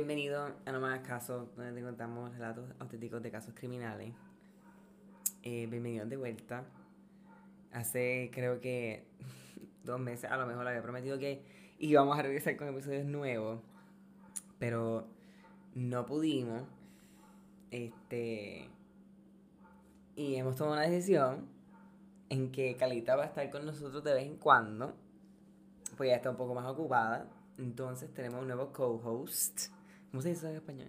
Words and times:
Bienvenido 0.00 0.50
a 0.64 0.72
No 0.72 0.80
Más 0.80 1.00
Casos, 1.00 1.54
donde 1.56 1.78
te 1.78 1.82
contamos 1.82 2.32
relatos 2.32 2.64
auténticos 2.78 3.22
de 3.22 3.30
casos 3.30 3.52
criminales. 3.54 4.14
Eh, 5.42 5.66
bienvenidos 5.66 6.08
de 6.08 6.16
vuelta. 6.16 6.64
Hace 7.70 8.30
creo 8.32 8.62
que 8.62 9.04
dos 9.84 10.00
meses 10.00 10.30
a 10.30 10.38
lo 10.38 10.46
mejor 10.46 10.64
le 10.64 10.70
había 10.70 10.82
prometido 10.82 11.18
que 11.18 11.44
íbamos 11.78 12.18
a 12.18 12.22
regresar 12.22 12.56
con 12.56 12.68
episodios 12.68 13.04
nuevos, 13.04 13.60
pero 14.58 15.06
no 15.74 16.06
pudimos. 16.06 16.62
Este. 17.70 18.70
Y 20.16 20.36
hemos 20.36 20.56
tomado 20.56 20.78
una 20.78 20.88
decisión 20.88 21.46
en 22.30 22.50
que 22.50 22.74
Calita 22.78 23.16
va 23.16 23.24
a 23.24 23.26
estar 23.26 23.50
con 23.50 23.66
nosotros 23.66 24.02
de 24.02 24.14
vez 24.14 24.24
en 24.24 24.38
cuando, 24.38 24.94
pues 25.98 26.08
ya 26.08 26.16
está 26.16 26.30
un 26.30 26.36
poco 26.36 26.54
más 26.54 26.64
ocupada. 26.64 27.28
Entonces 27.58 28.14
tenemos 28.14 28.40
un 28.40 28.46
nuevo 28.46 28.72
co-host. 28.72 29.78
¿Cómo 30.10 30.22
se 30.22 30.30
dice 30.30 30.50
en 30.50 30.56
español? 30.56 30.88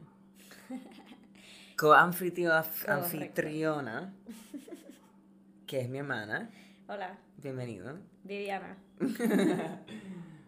Co-anfitriona, 1.78 4.14
que 5.68 5.82
es 5.82 5.90
mi 5.90 6.00
hermana. 6.00 6.50
Hola, 6.88 7.20
Bienvenido. 7.38 8.00
Viviana. 8.24 8.78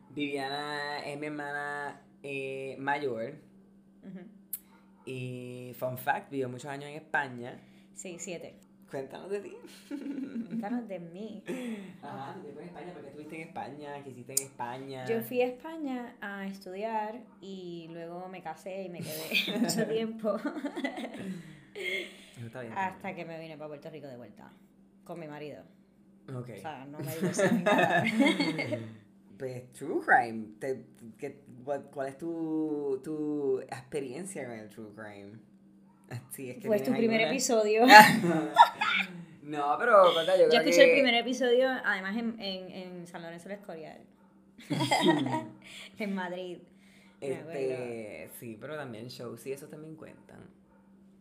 Viviana 0.10 1.06
es 1.06 1.20
mi 1.20 1.28
hermana 1.28 2.02
eh, 2.24 2.76
mayor. 2.80 3.36
Y, 5.06 5.76
fun 5.78 6.00
fact, 6.00 6.32
vivió 6.32 6.50
muchos 6.50 6.72
años 6.72 6.90
en 6.90 6.96
España. 6.96 7.60
Sí, 7.94 8.16
siete. 8.18 8.56
Cuéntanos 8.94 9.32
de 9.32 9.40
ti. 9.40 9.54
Cuéntanos 9.90 10.88
de 10.88 11.00
mí. 11.00 11.44
Ajá, 12.04 12.36
¿tú 12.40 12.60
en 12.60 12.68
España? 12.68 12.94
¿Por 12.94 13.02
qué 13.02 13.08
estuviste 13.08 13.36
en 13.42 13.48
España? 13.48 14.04
¿Qué 14.04 14.10
hiciste 14.12 14.34
en 14.34 14.42
España? 14.44 15.06
Yo 15.08 15.22
fui 15.22 15.42
a 15.42 15.48
España 15.48 16.16
a 16.22 16.46
estudiar 16.46 17.20
y 17.42 17.88
luego 17.92 18.30
me 18.30 18.44
casé 18.44 18.84
y 18.84 18.90
me 18.90 19.00
quedé 19.00 19.58
mucho 19.60 19.88
tiempo 19.90 20.36
Eso 22.38 22.46
está 22.46 22.62
bien. 22.62 22.74
hasta 22.78 23.16
que 23.16 23.26
me 23.26 23.40
vine 23.40 23.58
para 23.58 23.70
Puerto 23.70 23.90
Rico 23.90 24.06
de 24.06 24.16
vuelta 24.18 24.52
con 25.04 25.20
mi 25.20 25.28
marido. 25.28 25.64
Ok. 26.30 26.50
O 26.58 26.62
sea, 26.62 26.86
no 26.86 27.00
me 27.00 27.16
divorcié. 27.16 27.50
Pues 29.40 29.74
True 29.74 30.00
Crime. 30.06 30.50
Te- 30.60 30.86
qué- 31.18 31.42
¿Cuál 31.66 32.08
es 32.10 32.18
tu, 32.20 33.02
tu 33.04 33.60
experiencia 33.62 34.46
con 34.46 34.54
el 34.60 34.70
True 34.70 34.92
Crime? 34.96 35.32
Sí, 36.32 36.50
es 36.52 36.58
que 36.58 36.68
Fue 36.68 36.80
tu 36.80 36.92
primer 36.92 37.20
alguna- 37.22 37.32
episodio. 37.32 37.86
no, 39.44 39.76
pero 39.80 40.14
cuenta, 40.14 40.36
yo 40.38 40.44
Yo 40.44 40.50
creo 40.50 40.62
escuché 40.62 40.78
que... 40.78 40.84
el 40.86 40.92
primer 41.02 41.16
episodio, 41.16 41.70
además 41.84 42.18
en, 42.18 42.40
en, 42.40 42.72
en 42.72 43.08
San 43.08 43.22
Lorenzo 43.22 43.50
del 43.50 43.58
Escorial. 43.60 44.00
en 46.00 46.16
Madrid. 46.16 46.58
Este, 47.22 48.30
sí, 48.40 48.58
pero 48.60 48.76
también 48.76 49.08
shows 49.08 49.46
y 49.48 49.54
eso 49.54 49.68
también 49.68 49.96
cuentan. 49.96 50.40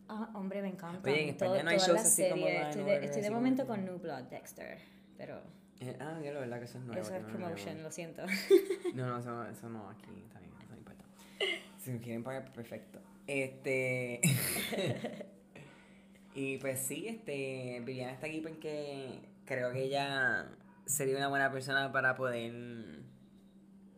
Ah, 0.09 0.29
hombre, 0.33 0.61
me 0.61 0.67
encanta. 0.69 1.09
Oye, 1.09 1.23
en 1.23 1.29
España 1.29 1.63
no 1.63 1.69
hay 1.69 1.77
shows 1.77 2.01
así 2.01 2.29
como 2.29 2.45
Estoy 2.47 2.83
de, 2.83 3.05
estoy 3.05 3.21
de 3.21 3.29
momento 3.31 3.63
como- 3.65 3.75
con 3.77 3.85
New 3.85 3.99
Blood 3.99 4.23
Dexter, 4.23 4.77
pero 5.17 5.41
Eh, 5.79 5.95
ah, 5.99 6.19
ya 6.23 6.33
la 6.33 6.41
verdad 6.41 6.59
que 6.59 6.65
eso 6.65 6.77
es 6.77 6.83
nuevo. 6.83 7.01
eso 7.01 7.15
es 7.15 7.21
no 7.23 7.27
promotion, 7.29 7.81
lo 7.83 7.91
siento. 7.91 8.23
No, 8.93 9.07
no, 9.07 9.17
eso, 9.19 9.47
eso 9.47 9.69
no, 9.69 9.89
aquí 9.89 10.05
está 10.25 10.39
bien, 10.39 10.51
eso 10.61 10.71
no 10.71 10.77
importa. 10.77 11.03
Si 11.77 11.91
me 11.91 11.99
quieren 11.99 12.23
pagar, 12.23 12.51
perfecto. 12.53 12.99
Este. 13.27 14.21
y 16.35 16.57
pues 16.57 16.79
sí, 16.79 17.07
este. 17.07 17.81
Viviana 17.85 18.13
está 18.13 18.27
aquí 18.27 18.41
porque 18.41 19.21
creo 19.45 19.71
que 19.71 19.83
ella 19.83 20.47
sería 20.85 21.17
una 21.17 21.27
buena 21.27 21.51
persona 21.51 21.91
para 21.91 22.15
poder. 22.15 23.03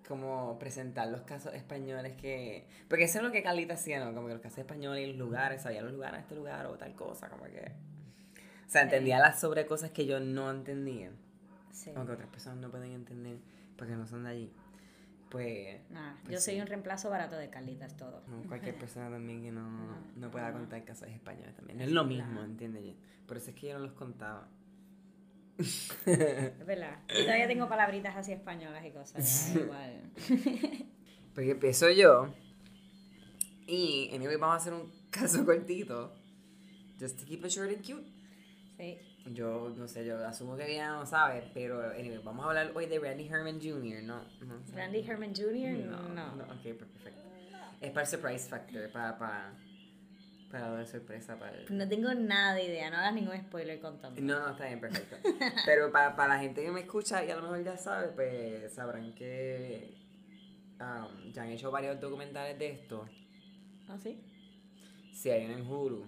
Como 0.08 0.60
presentar 0.60 1.08
los 1.08 1.22
casos 1.22 1.54
españoles 1.56 2.14
que. 2.14 2.68
Porque 2.88 3.06
eso 3.06 3.18
es 3.18 3.24
lo 3.24 3.32
que 3.32 3.42
Carlita 3.42 3.74
hacía, 3.74 4.04
¿no? 4.04 4.14
Como 4.14 4.28
que 4.28 4.34
los 4.34 4.42
casos 4.44 4.60
españoles 4.60 5.04
y 5.04 5.08
los 5.08 5.18
lugares, 5.18 5.64
sabía 5.64 5.82
los 5.82 5.94
lugares 5.94 6.22
este 6.22 6.36
lugar 6.36 6.68
o 6.68 6.78
tal 6.78 6.94
cosa, 6.94 7.28
como 7.30 7.46
que. 7.46 7.72
O 8.68 8.70
sea, 8.70 8.84
entendía 8.84 9.18
las 9.20 9.40
sobre 9.40 9.66
cosas 9.66 9.90
que 9.90 10.06
yo 10.06 10.20
no 10.20 10.52
entendía. 10.52 11.12
Sí. 11.72 11.90
O 11.92 12.06
que 12.06 12.12
otras 12.12 12.30
personas 12.30 12.60
no 12.60 12.70
pueden 12.70 12.92
entender 12.92 13.38
porque 13.76 13.96
no 13.96 14.06
son 14.06 14.24
de 14.24 14.30
allí. 14.30 14.54
Pues. 15.36 15.82
Nah, 15.90 16.14
Pues 16.24 16.34
yo 16.36 16.40
soy 16.40 16.54
sí. 16.56 16.62
un 16.62 16.68
reemplazo 16.68 17.10
barato 17.10 17.36
de 17.36 17.50
Carlitas 17.50 17.98
todo. 17.98 18.24
No, 18.28 18.42
cualquier 18.48 18.76
persona 18.80 19.10
también 19.10 19.42
que 19.44 19.52
no, 19.52 19.68
no 20.16 20.32
pueda 20.32 20.54
contar 20.54 20.86
casos 20.86 21.10
españoles 21.10 21.54
también. 21.58 21.82
Es 21.82 21.92
lo 21.92 22.06
mismo. 22.06 22.42
¿entiendes? 22.42 22.96
Por 23.28 23.36
eso 23.36 23.50
es 23.50 23.56
que 23.58 23.68
yo 23.68 23.74
no 23.74 23.80
los 23.84 23.92
contaba. 23.92 24.48
Es 25.58 26.66
verdad. 26.66 27.00
Yo 27.10 27.24
todavía 27.24 27.48
tengo 27.50 27.68
palabritas 27.68 28.16
así 28.16 28.32
españolas 28.32 28.86
y 28.86 28.92
cosas. 28.92 29.54
igual. 29.56 30.10
Porque 31.36 31.52
empiezo 31.52 31.90
yo. 31.92 32.34
Y, 33.68 34.10
anyway, 34.14 34.38
vamos 34.38 34.54
a 34.54 34.58
hacer 34.58 34.74
un 34.74 34.90
caso 35.10 35.44
cortito. 35.46 36.14
Just 36.98 37.20
to 37.20 37.26
keep 37.26 37.44
it 37.44 37.52
short 37.52 37.70
and 37.70 37.82
cute. 37.84 38.08
Sí. 38.78 38.98
Yo, 39.34 39.74
no 39.76 39.88
sé, 39.88 40.06
yo 40.06 40.24
asumo 40.26 40.56
que 40.56 40.76
ya 40.76 40.90
no 40.92 41.06
sabe, 41.06 41.50
pero, 41.54 41.82
anyway, 41.92 42.20
vamos 42.24 42.46
a 42.46 42.50
hablar 42.50 42.72
hoy 42.76 42.86
de 42.86 43.00
Randy 43.00 43.28
Herman 43.28 43.60
Jr., 43.60 44.04
¿no? 44.04 44.22
no 44.42 44.64
sé. 44.64 44.76
Randy 44.76 45.00
Herman 45.02 45.34
Jr. 45.36 45.72
No, 45.88 46.10
No. 46.10 46.36
no, 46.36 46.44
ok, 46.44 46.62
perfecto. 46.78 47.22
Es 47.82 47.90
para 47.92 48.02
el 48.04 48.08
surprise 48.08 48.48
factor, 48.48 48.92
para, 48.92 49.18
para, 49.18 49.54
para 50.52 50.70
dar 50.70 50.88
sorpresa 50.88 51.38
para 51.40 51.58
el... 51.58 51.76
No 51.78 51.88
tengo 51.90 52.14
nada 52.14 52.54
de 52.54 52.66
idea, 52.66 52.90
no 52.92 52.98
hagas 52.98 53.14
ningún 53.16 53.36
spoiler 53.38 53.80
contando. 53.80 54.22
No, 54.22 54.40
no, 54.40 54.52
está 54.52 54.66
bien, 54.68 54.80
perfecto. 54.80 55.18
Pero 55.66 55.92
para, 55.92 56.16
para 56.16 56.36
la 56.36 56.40
gente 56.40 56.64
que 56.64 56.72
me 56.72 56.82
escucha 56.82 57.26
y 57.26 57.32
a 57.32 57.36
lo 57.36 57.42
mejor 57.42 57.64
ya 57.64 57.78
sabe, 57.78 58.10
pues 58.10 58.74
sabrán 58.74 59.14
que 59.16 59.96
um, 60.80 61.32
ya 61.34 61.42
han 61.44 61.50
hecho 61.50 61.72
varios 61.72 62.00
documentales 62.00 62.58
de 62.60 62.70
esto. 62.72 63.08
¿Ah, 63.90 63.98
sí? 63.98 64.22
Si 65.14 65.30
hay 65.32 65.46
uno 65.46 65.58
en 65.58 65.68
Hulu. 65.68 66.06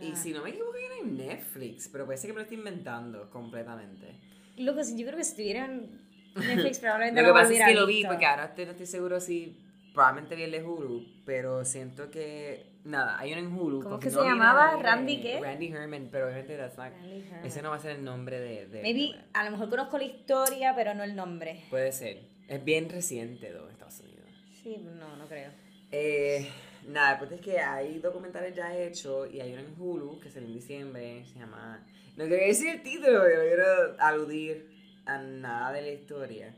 Y 0.00 0.16
si 0.16 0.32
no 0.32 0.42
me 0.42 0.50
equivoco, 0.50 0.72
uno 0.72 1.08
en 1.10 1.16
Netflix, 1.16 1.88
pero 1.88 2.06
parece 2.06 2.26
que 2.26 2.32
me 2.32 2.38
lo 2.38 2.42
estoy 2.42 2.58
inventando 2.58 3.30
completamente. 3.30 4.16
Loco, 4.56 4.80
yo 4.80 5.06
creo 5.06 5.16
que 5.16 5.24
si 5.24 5.30
estuvieran 5.30 5.86
Netflix 6.34 6.78
probablemente 6.78 7.20
Lo 7.22 7.28
que 7.28 7.32
pasa 7.34 7.52
es 7.52 7.64
que 7.64 7.74
lo 7.74 7.86
vi, 7.86 8.04
porque 8.04 8.26
ahora 8.26 8.46
estoy- 8.46 8.64
no 8.66 8.70
estoy 8.72 8.86
seguro 8.86 9.20
si 9.20 9.56
probablemente 9.94 10.34
vi 10.36 10.42
el 10.44 10.50
de 10.52 10.62
Hulu, 10.62 11.06
pero 11.26 11.64
siento 11.64 12.10
que, 12.10 12.64
nada, 12.84 13.18
hay 13.18 13.32
uno 13.32 13.40
en 13.42 13.52
Hulu. 13.54 13.78
¿Cómo 13.82 13.90
porque 13.90 14.04
que 14.06 14.10
se 14.10 14.16
no 14.16 14.22
vi 14.22 14.28
llamaba? 14.30 14.76
de- 14.76 14.82
¿Randy 14.82 15.20
qué? 15.20 15.38
Randy 15.40 15.68
Herman, 15.68 16.08
pero 16.10 16.26
obviamente 16.26 16.56
that's 16.56 16.76
not- 16.78 16.92
Randy 16.92 17.20
Herman. 17.28 17.46
ese 17.46 17.62
no 17.62 17.70
va 17.70 17.76
a 17.76 17.80
ser 17.80 17.96
el 17.96 18.04
nombre 18.04 18.40
de... 18.40 18.66
de 18.66 18.82
Maybe, 18.82 19.00
de- 19.16 19.20
a 19.34 19.44
lo 19.44 19.50
mejor 19.52 19.68
conozco 19.68 19.98
la 19.98 20.04
historia, 20.04 20.74
pero 20.74 20.94
no 20.94 21.04
el 21.04 21.14
nombre. 21.14 21.64
Puede 21.70 21.92
ser. 21.92 22.20
Es 22.48 22.64
bien 22.64 22.88
reciente, 22.88 23.48
en 23.48 23.70
Estados 23.70 24.00
Unidos. 24.00 24.28
Sí, 24.62 24.78
no, 24.78 25.16
no 25.16 25.26
creo. 25.28 25.50
Eh, 25.90 26.48
nada, 26.88 27.18
pues 27.18 27.32
es 27.32 27.40
que 27.40 27.58
hay 27.58 27.98
documentales 27.98 28.54
ya 28.54 28.76
hechos 28.76 29.32
y 29.32 29.40
hay 29.40 29.52
uno 29.52 29.62
en 29.62 29.74
Hulu 29.78 30.20
que 30.20 30.30
salió 30.30 30.48
en 30.48 30.54
diciembre, 30.54 31.24
se 31.26 31.38
llama... 31.38 31.84
No 32.16 32.26
quiero 32.26 32.44
decir 32.46 32.68
el 32.68 32.82
título 32.82 33.20
porque 33.20 33.36
no 33.36 33.42
quiero 33.42 33.96
aludir 33.98 34.68
a 35.06 35.18
nada 35.18 35.72
de 35.72 35.82
la 35.82 35.90
historia. 35.90 36.54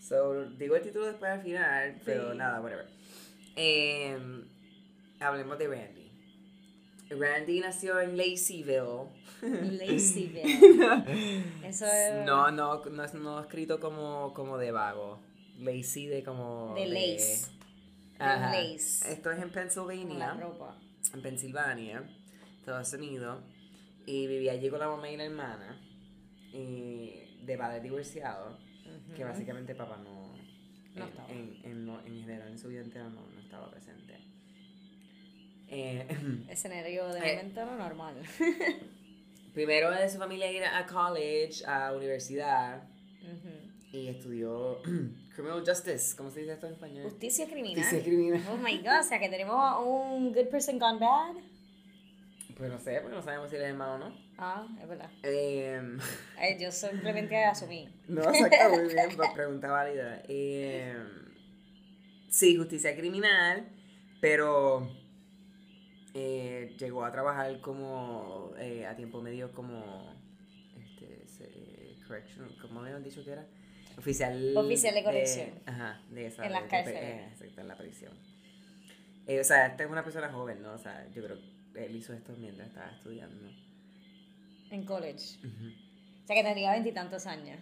So, 0.00 0.44
digo 0.58 0.74
el 0.74 0.82
título 0.82 1.06
después 1.06 1.30
al 1.30 1.42
final, 1.42 2.00
pero 2.04 2.32
Sí. 2.32 2.38
nada, 2.38 2.60
whatever. 2.60 2.86
Eh, 3.54 4.18
hablemos 5.20 5.58
de 5.58 5.68
Randy. 5.68 6.10
Randy 7.10 7.60
nació 7.60 8.00
en 8.00 8.16
Laceyville. 8.16 9.08
Lazyville. 9.42 10.42
Eso 11.64 11.86
es. 11.86 12.24
No, 12.26 12.50
no, 12.50 12.84
no 12.84 13.06
no 13.14 13.40
escrito 13.40 13.78
como, 13.78 14.32
como 14.34 14.58
de 14.58 14.72
vago. 14.72 15.20
Lazy 15.58 16.06
de 16.06 16.24
como... 16.24 16.74
De 16.74 16.86
lace. 16.86 17.50
De 18.22 18.28
Ajá. 18.28 18.50
lace. 18.52 19.12
Esto 19.12 19.30
es 19.30 19.42
en 19.42 19.50
Pennsylvania, 19.50 20.34
ropa. 20.34 20.78
en 21.14 21.22
Pensilvania, 21.22 22.02
Estados 22.58 22.92
Unidos. 22.92 23.42
Y 24.06 24.26
vivía 24.26 24.52
allí 24.52 24.68
con 24.70 24.78
la 24.80 24.88
mamá 24.88 25.08
y 25.10 25.16
la 25.16 25.24
hermana. 25.24 25.80
Y 26.52 27.12
de 27.44 27.56
padre 27.58 27.80
divorciado. 27.80 28.58
Que 29.16 29.22
Ujú. 29.24 29.32
básicamente 29.32 29.74
papá 29.74 29.96
no... 29.98 30.32
No 30.94 31.04
en, 31.04 31.08
estaba. 31.08 31.28
En, 31.30 31.56
en, 31.64 31.86
no- 31.86 32.00
en 32.04 32.20
general 32.20 32.48
en 32.48 32.58
su 32.58 32.68
vida 32.68 32.80
entera 32.82 33.08
no, 33.08 33.26
no 33.26 33.40
estaba 33.40 33.70
presente. 33.70 34.18
Eh, 35.68 36.06
Escenario 36.48 37.08
de 37.08 37.18
Eh. 37.20 37.36
momento 37.36 37.64
no 37.64 37.76
normal. 37.76 38.16
primero 39.54 39.90
de 39.90 40.08
su 40.10 40.18
familia 40.18 40.50
ir 40.52 40.64
a 40.64 40.86
college, 40.86 41.64
a 41.66 41.92
universidad. 41.94 42.82
Y 43.92 44.08
estudió 44.08 44.80
Criminal 45.34 45.62
Justice. 45.66 46.16
¿Cómo 46.16 46.30
se 46.30 46.40
dice 46.40 46.52
esto 46.54 46.66
en 46.66 46.72
español? 46.72 47.04
Justicia 47.04 47.46
criminal. 47.46 47.76
Justicia 47.84 48.02
criminal. 48.04 48.42
Oh 48.50 48.56
my 48.56 48.78
god, 48.78 49.00
o 49.00 49.02
sea 49.02 49.18
que 49.20 49.28
tenemos 49.28 49.86
un 49.86 50.32
good 50.32 50.48
person 50.48 50.78
gone 50.78 50.98
bad. 50.98 51.34
Pues 52.56 52.70
no 52.70 52.78
sé, 52.78 53.00
porque 53.00 53.16
no 53.16 53.22
sabemos 53.22 53.50
si 53.50 53.56
él 53.56 53.62
es 53.62 53.68
hermano 53.68 53.94
o 53.94 53.98
no. 53.98 54.16
Ah, 54.38 54.66
es 54.80 54.88
verdad. 54.88 55.10
Em, 55.22 55.98
Eh, 56.40 56.56
yo 56.60 56.72
simplemente 56.72 57.36
asumí. 57.44 57.88
no, 58.08 58.22
exacto, 58.22 58.68
muy 58.70 58.92
bien, 58.94 59.08
pues 59.16 59.30
pregunta 59.34 59.70
válida. 59.70 60.22
Em, 60.28 61.06
sí, 62.30 62.56
justicia 62.56 62.96
criminal, 62.96 63.68
pero 64.20 64.88
eh, 66.14 66.74
llegó 66.78 67.04
a 67.04 67.12
trabajar 67.12 67.60
como 67.60 68.52
eh, 68.58 68.86
a 68.86 68.96
tiempo 68.96 69.20
medio 69.22 69.52
como 69.52 70.14
este, 70.76 71.26
se- 71.26 71.96
correction, 72.06 72.48
¿cómo 72.60 72.80
habíamos 72.80 73.04
dicho 73.04 73.24
que 73.24 73.32
era? 73.32 73.46
Oficial, 73.98 74.56
Oficial 74.56 74.94
de 74.94 75.04
corrección. 75.04 75.50
ajá, 75.66 76.00
de 76.10 76.26
esa. 76.26 76.42
En 76.42 76.48
de- 76.48 76.54
las 76.54 76.62
de- 76.64 76.68
cárceles. 76.68 77.02
eh, 77.02 77.28
exacto, 77.32 77.60
en 77.60 77.68
la 77.68 77.76
prisión. 77.76 78.12
Eh, 79.26 79.40
o 79.40 79.44
sea, 79.44 79.66
esta 79.66 79.84
es 79.84 79.90
una 79.90 80.02
persona 80.02 80.30
joven, 80.32 80.62
¿no? 80.62 80.72
O 80.72 80.78
sea, 80.78 81.06
yo 81.14 81.22
creo 81.24 81.38
que 81.72 81.84
él 81.86 81.94
hizo 81.96 82.12
esto 82.12 82.34
mientras 82.38 82.68
estaba 82.68 82.90
estudiando. 82.90 83.50
En 84.70 84.84
college. 84.84 85.36
O 85.44 86.26
sea 86.26 86.36
que 86.36 86.42
tendría 86.42 86.72
veintitantos 86.72 87.26
años. 87.26 87.60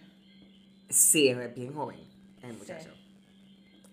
Sí, 0.89 1.27
es 1.29 1.55
bien 1.55 1.73
joven 1.73 1.99
el 2.41 2.53
muchacho. 2.57 2.93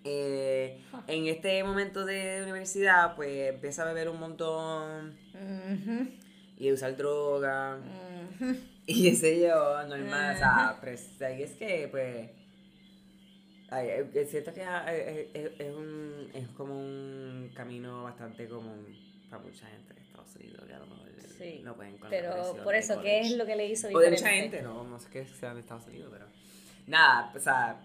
Eh, 0.03 0.81
en 1.07 1.27
este 1.27 1.63
momento 1.63 2.05
de 2.05 2.41
universidad, 2.43 3.15
pues 3.15 3.49
empieza 3.53 3.83
a 3.83 3.85
beber 3.85 4.09
un 4.09 4.19
montón 4.19 5.17
y 6.57 6.69
a 6.69 6.73
usar 6.73 6.95
droga. 6.97 7.77
Y 8.85 9.03
qué 9.03 9.15
sé 9.15 9.39
yo, 9.39 9.83
normal, 9.87 10.35
o 10.35 10.39
sea, 10.39 10.77
pues 10.81 11.21
ahí 11.21 11.43
es 11.43 11.51
que, 11.51 11.87
pues, 11.91 12.31
ay, 13.69 13.87
eh, 13.87 14.27
siento 14.27 14.51
que 14.51 14.63
ah, 14.63 14.83
eh, 14.89 15.29
eh, 15.31 15.55
es, 15.59 15.75
un, 15.75 16.31
es 16.33 16.47
como 16.49 16.73
un 16.73 17.51
camino 17.53 18.03
bastante 18.05 18.47
común 18.47 18.87
para 19.29 19.43
mucha 19.43 19.67
gente 19.67 19.93
de 19.93 20.01
Estados 20.01 20.35
Unidos, 20.37 20.65
que 20.65 20.73
a 20.73 20.79
lo 20.79 20.87
mejor 20.87 21.09
Sí, 21.37 21.61
no 21.63 21.75
pueden 21.75 21.97
con 21.97 22.09
la 22.09 22.17
Pero 22.17 22.63
por 22.63 22.73
eso, 22.73 22.99
¿qué 23.01 23.21
es 23.21 23.37
lo 23.37 23.45
que 23.45 23.55
le 23.55 23.67
hizo 23.67 23.87
O 23.87 23.99
de 23.99 24.09
diferente? 24.09 24.17
mucha 24.17 24.29
gente, 24.29 24.61
no, 24.63 24.83
no 24.83 24.99
sé 24.99 25.07
qué 25.09 25.25
sea 25.25 25.53
de 25.53 25.61
Estados 25.61 25.85
Unidos, 25.87 26.09
pero... 26.11 26.25
Nada, 26.87 27.31
o 27.33 27.39
sea, 27.39 27.79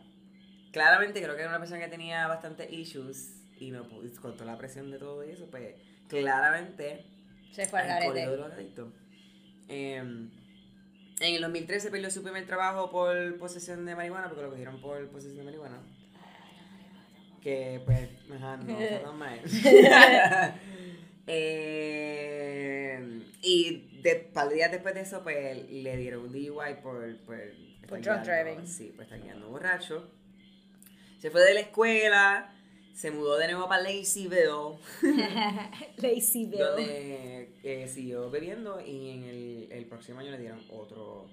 claramente 0.72 1.22
creo 1.22 1.36
que 1.36 1.42
era 1.42 1.50
una 1.50 1.58
persona 1.58 1.80
que 1.80 1.88
tenía 1.88 2.26
bastantes 2.26 2.72
issues 2.72 3.42
y 3.60 3.70
no 3.70 3.86
pudo, 3.86 4.10
con 4.20 4.32
toda 4.36 4.50
la 4.50 4.58
presión 4.58 4.90
de 4.90 4.98
todo 4.98 5.22
eso, 5.22 5.46
pues, 5.50 5.74
claramente 6.08 7.04
Se 7.52 7.66
fue 7.66 7.80
al 7.80 7.88
garete. 7.88 8.26
Eh, 9.68 10.28
en 11.20 11.34
el 11.34 11.42
2013 11.42 11.90
perdió 11.90 12.10
su 12.10 12.22
primer 12.22 12.46
trabajo 12.46 12.90
por 12.90 13.38
posesión 13.38 13.84
de 13.86 13.94
marihuana, 13.94 14.28
porque 14.28 14.42
lo 14.42 14.50
cogieron 14.50 14.80
por 14.80 15.08
posesión 15.08 15.38
de 15.38 15.44
marihuana. 15.44 15.80
Que 17.42 17.80
pues, 17.84 18.08
ajá, 18.34 18.56
no 18.56 18.76
tan 19.04 19.18
mal. 19.18 19.40
Eh, 21.26 23.00
y 23.40 24.00
de, 24.02 24.16
par 24.16 24.50
de 24.50 24.56
días 24.56 24.70
después 24.70 24.94
de 24.94 25.00
eso, 25.00 25.22
pues 25.22 25.70
le 25.70 25.96
dieron 25.96 26.24
un 26.26 26.32
DUI 26.32 26.82
por, 26.82 27.16
por, 27.20 27.38
Por 27.88 28.02
drunk 28.02 28.24
driving. 28.24 28.66
Sí, 28.66 28.92
por 28.94 29.04
estar 29.04 29.18
guiando 29.22 29.48
borracho. 29.48 30.10
Se 31.18 31.30
fue 31.30 31.40
de 31.40 31.54
la 31.54 31.60
escuela, 31.60 32.54
se 32.92 33.10
mudó 33.10 33.38
de 33.38 33.48
nuevo 33.48 33.66
para 33.68 33.82
Laceyville. 33.82 34.78
Lazy 35.96 36.46
Bill. 36.50 36.58
donde 36.58 37.43
eh, 37.64 37.88
siguió 37.88 38.30
bebiendo 38.30 38.80
y 38.80 39.10
en 39.10 39.24
el, 39.24 39.68
el 39.72 39.86
próximo 39.86 40.20
año 40.20 40.30
le 40.30 40.38
dieron 40.38 40.60
otro 40.70 41.28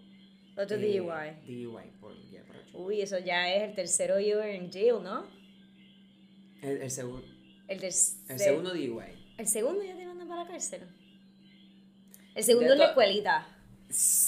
Otro 0.57 0.77
eh, 0.77 0.99
DUI. 0.99 1.63
DUI 1.65 1.83
por 1.99 2.15
guía 2.29 2.43
borracho. 2.47 2.77
Uy, 2.77 3.01
eso 3.01 3.19
ya 3.19 3.53
es 3.53 3.63
el 3.69 3.75
tercero 3.75 4.19
year 4.19 4.41
en 4.47 4.71
jail, 4.71 5.03
¿no? 5.03 5.25
El, 6.61 6.81
el, 6.81 6.89
segu- 6.89 7.23
El, 7.67 7.79
tercer- 7.81 8.17
el 8.29 8.39
segundo 8.39 8.71
DUI. 8.71 9.33
El 9.37 9.47
segundo 9.47 9.83
ya 9.83 9.95
te 9.95 10.05
mandan 10.05 10.27
para 10.27 10.43
la 10.43 10.49
cárcel. 10.49 10.81
El 12.35 12.43
segundo 12.43 12.73
es 12.73 12.79
la 12.79 12.85
escuelita. 12.87 13.47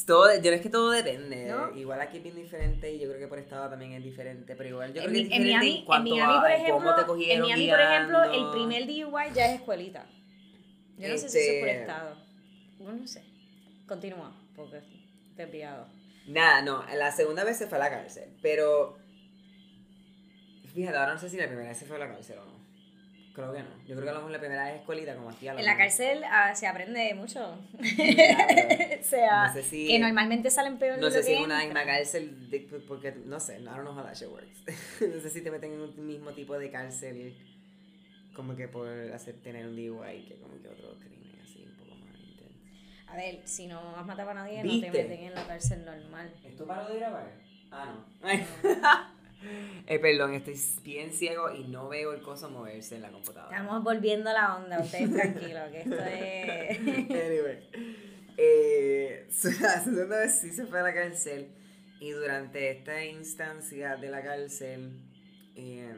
Todo, 0.06 0.36
yo 0.36 0.42
creo 0.42 0.62
que 0.62 0.70
todo 0.70 0.92
depende. 0.92 1.46
¿No? 1.46 1.74
Igual 1.78 2.02
aquí 2.02 2.18
es 2.18 2.24
bien 2.24 2.36
diferente 2.36 2.92
y 2.94 3.00
yo 3.00 3.08
creo 3.08 3.20
que 3.20 3.28
por 3.28 3.40
estado 3.40 3.70
también 3.70 3.94
es 3.94 4.04
diferente, 4.04 4.56
pero 4.58 4.68
igual 4.70 4.94
yo 4.94 5.02
En, 5.02 5.08
creo 5.08 5.14
Mi- 5.24 5.30
que 5.30 5.34
es 5.36 5.40
en 5.40 5.44
diferente 5.46 5.84
Miami, 5.88 6.02
en 6.02 6.08
en 6.08 6.14
Miami, 6.26 6.40
por 6.42 6.52
ejemplo, 6.52 6.76
en 7.32 7.40
Miami, 7.42 7.70
por 7.70 7.80
ejemplo, 7.80 8.24
el 8.24 8.52
primer 8.52 8.86
DUI 8.88 9.34
ya 9.34 9.46
es 9.54 9.56
escuelita. 9.60 10.06
Yo 10.98 11.10
no 11.10 11.18
sé 11.18 11.30
si 11.30 11.38
eso 11.40 11.52
es 11.52 11.60
por 11.60 11.70
Este- 11.70 11.82
estado. 11.82 12.18
Bueno, 12.80 13.00
no 13.00 13.08
sé. 13.08 13.24
Continúa, 13.88 14.36
porque 14.56 14.82
te 15.36 15.44
he 15.44 15.48
pillado. 15.48 15.88
Nada, 16.28 16.62
no, 16.62 16.86
la 16.96 17.12
segunda 17.12 17.44
vez 17.44 17.58
se 17.58 17.68
fue 17.68 17.78
a 17.78 17.82
la 17.82 17.90
cárcel, 17.90 18.30
pero 18.42 18.98
fíjate, 20.74 20.98
ahora 20.98 21.14
no 21.14 21.20
sé 21.20 21.30
si 21.30 21.38
la 21.38 21.48
primera 21.48 21.70
vez 21.70 21.78
se 21.78 21.86
fue 21.86 21.98
a 21.98 22.00
la 22.00 22.08
cárcel 22.08 22.38
o 22.40 22.46
no. 22.46 22.64
Creo 23.34 23.52
que 23.52 23.60
no. 23.64 23.70
Yo 23.88 23.96
creo 23.96 24.04
que 24.04 24.10
a 24.10 24.14
lo 24.14 24.20
mejor 24.20 24.32
la 24.32 24.40
primera 24.40 24.64
vez 24.66 24.76
es 24.76 24.80
escuelita 24.82 25.16
como 25.16 25.32
aquí 25.32 25.48
a 25.48 25.54
lo 25.54 25.60
En 25.60 25.66
la 25.66 25.76
cárcel 25.76 26.24
ah, 26.26 26.54
se 26.54 26.68
aprende 26.68 27.14
mucho. 27.16 27.40
Claro. 27.40 27.80
o 29.02 29.04
sea, 29.04 29.48
No 29.48 29.54
sé 29.54 29.64
si- 29.64 29.88
que 29.88 29.98
normalmente 30.00 30.52
salen 30.52 30.78
peor 30.78 31.00
No 31.00 31.10
sé 31.10 31.24
si 31.24 31.34
en 31.34 31.44
una 31.44 31.60
misma 31.64 31.84
cárcel, 31.84 32.50
de- 32.52 32.60
porque 32.88 33.12
no 33.26 33.40
sé, 33.40 33.60
I 33.60 33.64
don't 33.64 33.82
know 33.82 33.94
how 33.98 34.04
that 34.04 34.14
shit 34.16 34.30
works. 34.30 34.62
no 35.02 35.20
sé 35.20 35.30
si 35.32 35.42
te 35.42 35.50
meten 35.50 35.74
en 35.74 35.82
un 35.82 36.06
mismo 36.08 36.32
tipo 36.34 36.58
de 36.60 36.70
cárcel 36.70 37.36
como 38.34 38.56
que 38.56 38.68
por 38.68 38.88
hacer 39.14 39.36
tener 39.42 39.68
un 39.68 39.76
DUI 39.76 40.26
que 40.26 40.36
como 40.36 40.62
que 40.62 40.68
otro 40.68 40.98
crimen 41.00 41.40
así 41.42 41.64
un 41.64 41.76
poco 41.76 41.96
más 41.96 42.20
intenso. 42.20 42.60
A 43.08 43.16
ver, 43.16 43.42
si 43.46 43.68
no 43.68 43.96
has 43.96 44.06
matado 44.06 44.30
a 44.30 44.34
nadie, 44.34 44.64
¿Viste? 44.64 44.88
no 44.88 44.94
te 44.94 45.04
meten 45.04 45.26
en 45.26 45.34
la 45.34 45.48
cárcel 45.48 45.86
normal. 45.86 46.34
¿Esto 46.44 46.66
paró 46.66 46.90
de 46.90 47.00
grabar? 47.00 47.32
Ah, 47.72 47.96
no. 48.22 48.30
eh, 49.88 50.00
perdón, 50.00 50.34
estoy 50.34 50.60
bien 50.84 51.12
ciego 51.12 51.54
y 51.54 51.64
no 51.66 51.90
veo 51.90 52.14
el 52.14 52.22
coso 52.22 52.50
moverse 52.50 52.96
en 52.96 53.02
la 53.02 53.12
computadora. 53.12 53.56
Estamos 53.56 53.84
volviendo 53.84 54.30
a 54.30 54.34
la 54.34 54.56
onda, 54.56 54.80
ustedes 54.80 55.12
tranquilos, 55.14 55.72
que 55.72 55.80
esto 55.80 55.96
es... 55.96 56.80
anyway, 56.80 57.70
eh, 58.38 59.28
la 59.62 59.84
segunda 59.84 60.20
vez 60.20 60.40
sí 60.40 60.52
se 60.52 60.66
fue 60.66 60.80
a 60.80 60.84
la 60.84 60.94
cárcel 60.94 61.50
y 62.00 62.12
durante 62.12 62.72
esta 62.72 63.04
instancia 63.04 63.96
de 63.96 64.10
la 64.10 64.22
cárcel, 64.22 64.92
eh, 65.56 65.96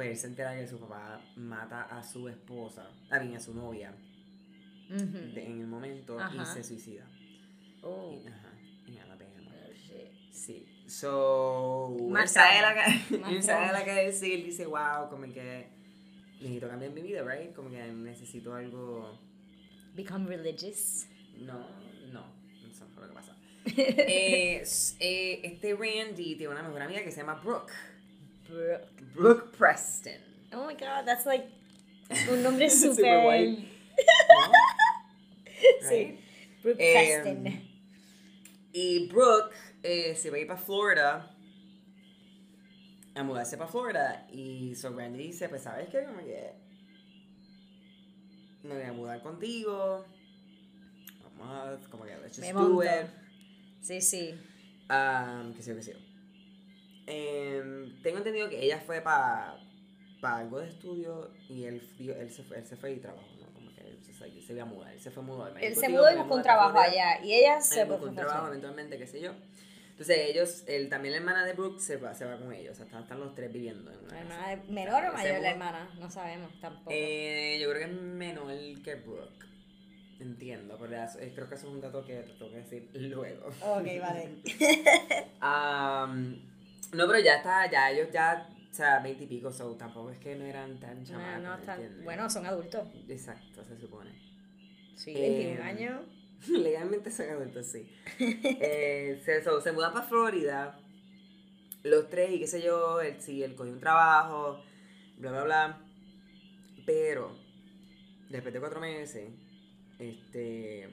pues 0.00 0.08
él 0.12 0.16
se 0.16 0.26
entera 0.28 0.56
que 0.56 0.66
su 0.66 0.78
papá 0.80 1.20
mata 1.36 1.82
a 1.82 2.02
su 2.02 2.26
esposa, 2.26 2.88
a 3.10 3.20
mí, 3.20 3.36
a 3.36 3.40
su 3.40 3.52
novia, 3.54 3.94
Ujú. 4.88 5.34
de- 5.34 5.44
en 5.44 5.60
el 5.60 5.66
momento 5.66 6.16
y 6.18 6.22
Ajá. 6.22 6.46
se 6.46 6.64
suicida. 6.64 7.06
Oh, 7.82 8.10
Y- 8.14 8.26
Ajá, 8.26 8.50
en 8.86 8.96
Alabama. 8.98 9.50
oh, 9.68 9.72
shit. 9.74 10.32
Sí. 10.32 10.66
So, 10.86 11.98
él 12.18 12.28
sale 12.28 12.56
de 12.56 12.62
la, 12.62 13.28
él 13.30 13.42
sale 13.42 13.66
de 13.66 13.72
la 13.74 14.02
y 14.26 14.32
él 14.32 14.44
dice, 14.44 14.64
wow, 14.64 15.10
como 15.10 15.30
que 15.34 15.68
necesito 16.40 16.66
cambiar 16.66 16.92
mi 16.92 17.02
vida, 17.02 17.22
right? 17.22 17.54
Como 17.54 17.68
que 17.68 17.82
necesito 17.92 18.54
algo... 18.54 19.18
Become 19.94 20.26
religious. 20.34 21.06
No, 21.40 21.58
no, 22.10 22.24
eso 22.70 22.86
no 22.86 22.94
fue 22.94 23.02
lo 23.02 23.08
que 23.10 23.14
pasa. 23.14 23.36
Eh, 23.76 24.62
eh, 25.00 25.40
este 25.44 25.74
Randy 25.74 26.36
tiene 26.36 26.48
una 26.48 26.62
mejor 26.62 26.80
amiga 26.80 27.02
que 27.04 27.10
se 27.10 27.18
llama 27.20 27.34
Brooke. 27.34 27.72
Brooke. 28.50 29.14
Brooke 29.14 29.56
Preston. 29.56 30.20
Oh 30.52 30.66
my 30.66 30.74
god, 30.74 31.04
that's 31.06 31.26
like 31.26 31.46
un 32.30 32.42
nombre 32.42 32.66
white. 32.68 33.58
¿no? 34.28 35.88
Sí. 35.88 36.18
Brooke 36.62 36.80
Eh, 36.80 36.92
Preston. 37.22 37.62
Y 38.72 39.08
Brooke 39.08 39.54
eh, 39.82 40.14
se 40.14 40.30
va 40.30 40.36
a 40.36 40.40
ir 40.40 40.46
para 40.46 40.58
Florida 40.58 41.30
a 43.14 43.22
mudarse 43.22 43.56
para 43.56 43.70
Florida. 43.70 44.26
Y 44.32 44.74
so 44.74 44.90
Randy 44.90 45.18
dice, 45.28 45.48
pues 45.48 45.62
sabes 45.62 45.88
qué, 45.88 46.04
como 46.04 46.18
que 46.18 46.52
me 48.62 48.74
voy 48.74 48.84
a 48.84 48.92
mudar 48.92 49.22
contigo. 49.22 50.04
Vamos 51.38 51.84
a, 51.84 51.90
como 51.90 52.04
que, 52.04 52.16
let's 52.18 52.36
just 52.36 52.40
Me 52.40 52.52
do 52.52 52.68
monto. 52.68 52.82
it. 52.84 53.06
Sí, 53.80 54.00
sí. 54.00 54.34
Um, 54.90 55.54
que 55.54 55.62
sí, 55.62 55.74
que 55.74 55.82
sí. 55.82 55.92
Em, 57.06 58.00
tengo 58.02 58.18
entendido 58.18 58.48
que 58.48 58.62
ella 58.64 58.78
fue 58.80 59.00
para 59.00 59.56
algo 60.22 60.60
de 60.60 60.68
estudio 60.68 61.30
y 61.48 61.64
él, 61.64 61.82
él, 61.98 62.30
se, 62.30 62.42
fue, 62.44 62.58
él 62.58 62.66
se 62.66 62.76
fue 62.76 62.92
y 62.92 62.96
trabajó, 62.96 63.26
¿no? 63.40 63.46
Como 63.54 63.74
que 63.74 63.80
él 63.82 63.98
se, 64.02 64.12
se, 64.12 64.52
iba 64.52 64.62
a 64.62 64.66
mudar, 64.66 64.92
él 64.92 65.00
se 65.00 65.10
fue 65.10 65.22
a 65.22 65.26
mudar. 65.26 65.54
Él 65.60 65.74
se 65.74 65.86
"Tío, 65.86 65.96
mudó 65.96 66.12
y 66.12 66.16
buscó 66.16 66.34
un 66.36 66.42
trabajo 66.42 66.70
Florida". 66.72 66.90
allá. 67.14 67.24
Y 67.24 67.32
ella 67.34 67.60
se 67.60 67.74
fue 67.86 67.94
buscó 67.96 68.06
un 68.10 68.14
trabajo 68.14 68.46
eventualmente, 68.48 68.98
qué 68.98 69.06
sé 69.06 69.20
yo. 69.20 69.32
Entonces 69.90 70.30
ellos, 70.30 70.64
él, 70.66 70.88
también 70.88 71.12
la 71.12 71.18
hermana 71.18 71.44
de 71.44 71.52
Brooke 71.52 71.78
se 71.80 71.96
va, 71.98 72.14
se 72.14 72.24
va 72.24 72.38
con 72.38 72.52
ellos, 72.54 72.72
o 72.72 72.76
sea, 72.76 72.86
están, 72.86 73.02
están 73.02 73.20
los 73.20 73.34
tres 73.34 73.52
viviendo 73.52 73.90
en 73.92 73.98
una 73.98 74.12
La 74.14 74.20
hermana 74.20 74.48
de- 74.48 74.72
¿Menor 74.72 75.04
o 75.04 75.12
mayor 75.12 75.40
la 75.42 75.50
hermana? 75.50 75.90
No 75.98 76.10
sabemos 76.10 76.58
tampoco. 76.60 76.90
Eh, 76.90 77.58
yo 77.60 77.68
creo 77.70 77.86
que 77.86 77.92
es 77.94 78.00
menor 78.00 78.50
que 78.82 78.94
Brooke. 78.94 79.46
Entiendo, 80.20 80.76
pero 80.80 81.02
eso- 81.02 81.18
eh, 81.18 81.32
creo 81.34 81.48
que 81.48 81.54
eso 81.54 81.66
es 81.68 81.72
un 81.74 81.80
dato 81.80 82.04
que 82.04 82.14
te 82.22 82.32
tengo 82.34 82.50
que 82.50 82.56
decir 82.58 82.88
luego. 82.94 83.48
Ok, 83.48 83.86
vale. 84.00 84.36
Am, 85.40 86.49
no, 86.92 87.06
pero 87.06 87.18
ya 87.20 87.36
está, 87.36 87.70
ya 87.70 87.90
ellos 87.90 88.08
ya, 88.12 88.48
o 88.70 88.74
sea, 88.74 88.98
veinte 89.00 89.24
y 89.24 89.26
pico, 89.26 89.52
so 89.52 89.74
tampoco 89.76 90.10
es 90.10 90.18
que 90.18 90.34
no 90.36 90.44
eran 90.44 90.78
tan 90.80 90.98
No, 91.00 91.04
chamacos, 91.08 91.42
no, 91.42 91.54
están- 91.54 91.74
¿entiendes? 91.80 92.04
bueno, 92.04 92.30
son 92.30 92.46
adultos. 92.46 92.88
Exacto, 93.08 93.64
se 93.64 93.76
supone. 93.78 94.10
Sí, 94.96 95.14
Eh, 95.16 95.56
21 95.56 95.62
años. 95.62 96.00
Legalmente 96.48 97.10
son 97.10 97.30
adultos, 97.30 97.66
sí. 97.66 97.86
Eh, 98.18 99.20
se, 99.24 99.42
so, 99.42 99.60
se 99.60 99.72
mudan 99.72 99.92
para 99.92 100.06
Florida, 100.06 100.78
los 101.82 102.08
tres, 102.10 102.30
y 102.32 102.38
qué 102.40 102.46
sé 102.46 102.62
yo, 102.62 103.00
él, 103.00 103.20
sí, 103.20 103.42
él 103.42 103.54
cogió 103.54 103.72
un 103.72 103.80
trabajo, 103.80 104.62
bla, 105.18 105.30
bla, 105.30 105.44
bla. 105.44 105.80
Pero, 106.86 107.36
después 108.28 108.52
de 108.52 108.60
cuatro 108.60 108.80
meses, 108.80 109.30
este, 109.98 110.88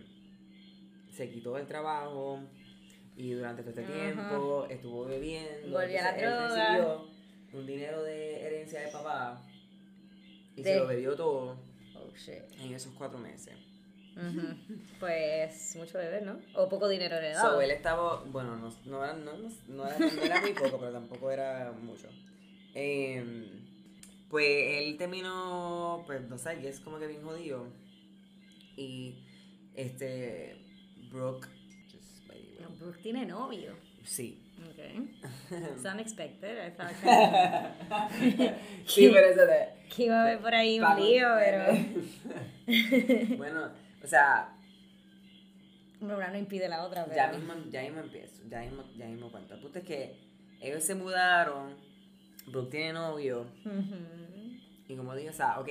se 1.11 1.29
quitó 1.29 1.55
del 1.55 1.65
trabajo 1.67 2.41
y 3.17 3.31
durante 3.33 3.61
todo 3.63 3.71
este 3.71 3.83
Ajá. 3.83 3.93
tiempo 3.93 4.67
estuvo 4.69 5.05
bebiendo. 5.05 5.77
Volvió 5.77 5.99
a 5.99 6.03
la 6.03 6.17
droga. 6.17 6.47
recibió 6.71 7.07
un 7.53 7.65
dinero 7.65 8.03
de 8.03 8.41
herencia 8.45 8.81
de 8.81 8.87
papá 8.91 9.41
y 10.55 10.61
De- 10.61 10.73
se 10.73 10.79
lo 10.79 10.87
bebió 10.87 11.15
todo 11.15 11.57
Oh, 11.95 12.11
shit. 12.15 12.43
en 12.61 12.73
esos 12.73 12.93
cuatro 12.93 13.17
meses. 13.19 13.55
Ujú. 14.15 14.47
Pues 14.99 15.75
mucho 15.75 15.97
beber, 15.99 16.23
¿no? 16.23 16.39
O 16.55 16.67
poco 16.69 16.87
dinero 16.87 17.15
So, 17.15 17.21
heredado. 17.21 17.61
él 17.61 17.71
estaba, 17.71 18.23
bueno, 18.25 18.55
no, 18.55 18.71
no, 18.85 19.03
era, 19.03 19.13
no, 19.13 19.33
no- 19.67 19.87
era, 19.87 19.97
era 20.25 20.41
muy 20.41 20.53
poco, 20.53 20.77
pero 20.79 20.91
tampoco 20.91 21.29
era 21.31 21.71
mucho. 21.71 22.07
Em, 22.73 23.65
Pues 24.29 24.45
él 24.83 24.97
terminó, 24.97 26.03
pues 26.05 26.21
no 26.29 26.37
sé, 26.37 26.67
es 26.67 26.79
como 26.81 26.99
que 26.99 27.07
bien 27.07 27.23
jodido. 27.23 27.65
Y 28.75 29.23
este, 29.73 30.57
Brooke, 31.11 31.47
Brooke 32.79 33.01
tiene 33.01 33.25
novio. 33.25 33.75
sí. 34.03 34.43
Ok. 34.57 34.79
It's 35.75 35.85
unexpected. 35.85 36.57
I 36.67 36.71
thought 36.71 36.91
que, 38.19 38.55
sí, 38.87 39.09
pero 39.13 39.27
eso 39.27 39.45
de... 39.45 39.67
que 39.95 40.05
iba 40.05 40.19
a 40.19 40.23
haber 40.23 40.39
por 40.39 40.55
ahí 40.55 40.79
un 40.79 40.95
lío, 40.99 41.27
pero. 41.37 41.77
bueno, 43.37 43.69
o 44.03 44.07
sea, 44.07 44.51
Una 46.01 46.29
no 46.29 46.37
impide 46.39 46.67
la 46.69 46.83
otra, 46.83 47.05
pero. 47.05 47.15
ya 47.15 47.31
mismo, 47.31 47.53
ya 47.69 47.83
mismo 47.83 47.99
empiezo, 47.99 48.41
ya 48.49 48.61
mismo, 48.61 48.83
ya 48.97 49.05
mismo 49.05 49.31
cuento. 49.31 49.53
El 49.53 49.61
punto 49.61 49.77
es 49.77 49.85
que 49.85 50.15
ellos 50.59 50.83
se 50.83 50.95
mudaron, 50.95 51.75
Brooke 52.47 52.71
tiene 52.71 52.93
novio, 52.93 53.45
y 54.87 54.95
como 54.95 55.15
dije, 55.15 55.29
o 55.29 55.33
sea, 55.33 55.59
ok, 55.59 55.69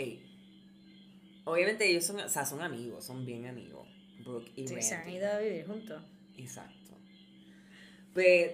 obviamente 1.44 1.90
ellos 1.90 2.04
son, 2.04 2.20
o 2.20 2.28
sea, 2.28 2.44
son 2.46 2.60
amigos, 2.62 3.04
son 3.04 3.26
bien 3.26 3.46
amigos, 3.46 3.88
Brooke 4.24 4.52
y 4.54 4.68
Sí, 4.68 4.80
se 4.80 4.94
han 4.94 5.00
Randy. 5.02 5.16
ido 5.16 5.28
a 5.32 5.38
vivir 5.38 5.66
juntos. 5.66 6.02
Exacto. 6.36 6.85
Pues 8.16 8.52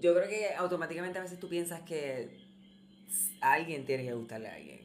yo 0.00 0.14
creo 0.14 0.28
que 0.28 0.54
automáticamente 0.56 1.18
a 1.18 1.22
veces 1.22 1.38
tú 1.38 1.48
piensas 1.48 1.82
que 1.82 2.28
a 3.40 3.52
alguien 3.52 3.84
tiene 3.86 4.04
que 4.04 4.14
gustarle 4.14 4.48
a 4.48 4.54
alguien. 4.54 4.80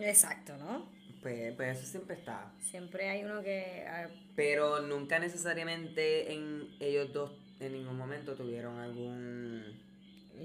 Exacto, 0.00 0.56
¿no? 0.56 0.86
Pues, 1.22 1.52
pues 1.56 1.78
eso 1.78 1.86
siempre 1.86 2.14
está. 2.14 2.52
Siempre 2.60 3.08
hay 3.08 3.24
uno 3.24 3.42
que. 3.42 3.84
ah, 3.88 4.08
Pero 4.36 4.82
nunca 4.82 5.18
necesariamente 5.18 6.32
en 6.32 6.68
ellos 6.78 7.12
dos 7.12 7.32
en 7.58 7.72
ningún 7.72 7.96
momento 7.96 8.34
tuvieron 8.36 8.78
algún 8.78 9.64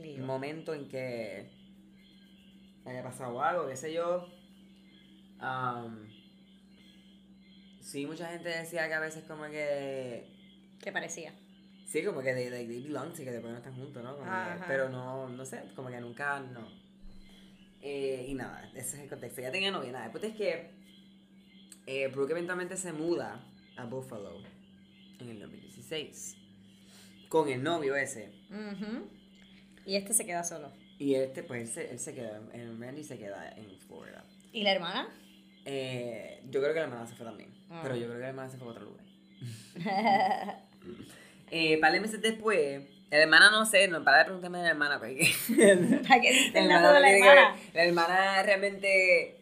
lío. 0.02 0.26
momento 0.26 0.74
en 0.74 0.88
que 0.88 1.50
haya 2.86 3.04
pasado 3.04 3.44
algo, 3.44 3.68
qué 3.68 3.76
sé 3.76 3.94
yo. 3.94 4.28
Am, 5.40 6.08
sí, 7.82 8.06
mucha 8.06 8.28
gente 8.28 8.50
decía 8.50 8.88
que 8.88 8.94
a 8.94 9.00
veces 9.00 9.24
como 9.26 9.44
que 9.46 10.26
¿Qué 10.82 10.92
parecía? 10.92 11.34
Sí, 11.92 12.04
como 12.06 12.22
que 12.22 12.34
they, 12.34 12.50
they, 12.50 12.68
they 12.68 12.82
belong 12.84 13.12
together, 13.12 13.42
pero 13.42 13.52
no 13.52 13.58
están 13.58 13.76
juntos, 13.76 14.02
¿no? 14.02 14.14
Como 14.14 14.24
que- 14.24 14.30
Ajá. 14.32 14.64
pero 14.68 14.88
no, 14.90 15.28
no 15.28 15.46
sé, 15.46 15.62
como 15.76 15.90
que 15.90 16.00
nunca, 16.00 16.40
no. 16.40 16.66
Eh, 17.82 18.28
y 18.30 18.34
nada, 18.34 18.70
ese 18.76 18.96
es 18.96 19.04
el 19.04 19.10
contexto. 19.10 19.42
Ya 19.42 19.52
tenía 19.52 19.72
novia, 19.72 19.92
nada. 19.92 20.04
Después 20.06 20.24
es 20.24 20.36
que 20.38 20.70
eh, 21.88 22.08
Brooke 22.08 22.32
eventualmente 22.32 22.78
se 22.78 22.94
muda 22.94 23.44
a 23.76 23.86
Buffalo 23.86 24.42
en 25.20 25.30
el 25.30 25.40
2016 25.40 26.38
con 27.28 27.50
el 27.50 27.62
novio 27.64 27.96
ese. 27.96 28.32
Y 29.86 29.96
este 29.96 30.14
se 30.14 30.26
queda 30.26 30.44
solo. 30.44 30.72
Y 31.00 31.16
este, 31.16 31.44
pues 31.44 31.62
él 31.62 31.68
se, 31.74 31.92
él 31.92 32.00
se 32.00 32.14
queda, 32.14 32.40
en 32.54 32.80
Randy 32.80 33.04
se 33.04 33.18
queda 33.18 33.52
en 33.58 33.78
Florida. 33.80 34.24
¿Y 34.54 34.64
la 34.64 34.74
hermana? 34.74 35.10
Eh, 35.66 36.42
yo 36.52 36.62
creo 36.62 36.74
que 36.74 36.80
la 36.80 36.86
hermana 36.86 37.08
se 37.08 37.16
fue 37.16 37.26
también, 37.26 37.52
Ah. 37.70 37.80
pero 37.84 37.96
yo 37.96 38.04
creo 38.06 38.16
que 38.18 38.22
la 38.22 38.30
hermana 38.30 38.50
se 38.50 38.58
fue 38.58 38.68
a 38.68 38.72
otro 38.72 38.86
lugar. 38.86 39.06
Eh, 41.54 41.78
par 41.80 41.92
de 41.92 42.00
meses 42.00 42.22
después, 42.22 42.82
la 43.12 43.18
hermana 43.18 43.52
no 43.52 43.66
sé, 43.66 43.90
no 43.90 44.02
para 44.06 44.20
de 44.20 44.26
preguntarme 44.26 44.60
de 44.60 44.64
la 44.64 44.70
hermana, 44.70 45.00
porque 45.00 45.30
¿Para 46.08 46.22
qué 46.22 46.52
la 46.54 46.62
hermana, 46.62 47.00
la 47.00 47.12
hermana? 47.12 47.56
La 47.74 47.84
hermana 47.84 48.44
realmente 48.44 49.38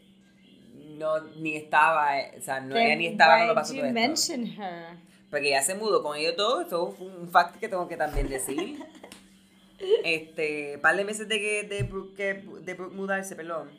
no 0.97 1.21
ni 1.35 1.55
estaba, 1.55 2.19
eh, 2.19 2.33
o 2.39 2.41
sea, 2.41 2.61
no, 2.61 2.75
ella 2.75 2.95
ni 2.95 3.05
estaba 3.05 3.37
cuando 3.37 3.53
pasó 3.53 3.73
todo 3.75 3.85
esto. 3.85 3.93
mention 3.93 4.45
her? 4.47 4.97
Porque 5.29 5.49
ella 5.49 5.61
se 5.61 5.75
mudó 5.75 6.01
con 6.01 6.17
ellos 6.17 6.35
todos, 6.35 6.65
eso 6.65 6.91
fue 6.97 7.05
un 7.05 7.29
fact 7.29 7.57
que 7.59 7.69
tengo 7.69 7.87
que 7.87 7.95
también 7.95 8.27
decir. 8.27 8.83
este, 10.03 10.79
par 10.79 10.97
de 10.97 11.05
meses 11.05 11.27
de 11.27 11.39
que 11.39 11.63
de 11.63 11.83
Brooke, 11.83 12.43
de 12.63 12.73
Brooke 12.73 12.95
mudarse, 12.95 13.35
perdón, 13.35 13.69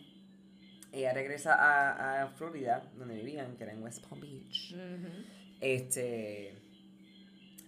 ella 0.93 1.13
regresa 1.13 1.55
a, 1.55 2.23
a 2.23 2.29
Florida, 2.29 2.85
donde 2.95 3.17
vivían, 3.17 3.57
que 3.57 3.65
era 3.65 3.73
en 3.73 3.83
West 3.83 4.07
Palm 4.07 4.21
Beach. 4.21 4.73
Ujú. 4.73 5.25
este 5.61 6.60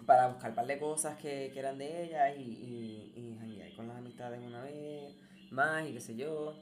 para 0.06 0.28
buscar 0.28 0.50
un 0.50 0.56
par 0.56 0.66
de 0.66 0.78
cosas 0.78 1.16
que, 1.18 1.50
que 1.52 1.58
eran 1.58 1.78
de 1.78 2.04
ella 2.04 2.34
y, 2.34 2.42
y, 2.42 3.12
y 3.16 3.36
janguear 3.38 3.72
con 3.74 3.88
las 3.88 3.96
amistades 3.98 4.40
una 4.44 4.62
vez 4.62 5.14
más 5.50 5.88
y 5.88 5.92
qué 5.92 6.00
sé 6.00 6.16
yo. 6.16 6.54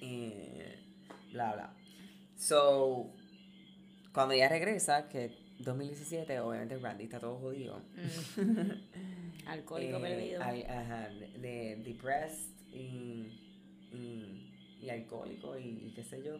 Eh, 0.00 0.78
bla 1.32 1.52
bla. 1.54 1.74
So 2.36 3.12
cuando 4.12 4.34
ella 4.34 4.48
regresa 4.48 5.08
que 5.08 5.30
2017 5.58 6.38
obviamente 6.40 6.78
Randy 6.78 7.04
está 7.04 7.18
todo 7.20 7.38
jodido. 7.38 7.78
Mm. 8.36 9.46
Alcohólico 9.48 9.98
eh, 9.98 10.00
perdido. 10.00 10.42
al- 10.42 10.66
ajá, 10.70 11.08
de, 11.10 11.28
de 11.38 11.76
depressed 11.84 12.50
y, 12.72 13.40
y, 13.92 14.52
y 14.82 14.90
alcohólico 14.90 15.58
y, 15.58 15.86
y 15.86 15.92
qué 15.94 16.04
sé 16.04 16.22
yo. 16.22 16.36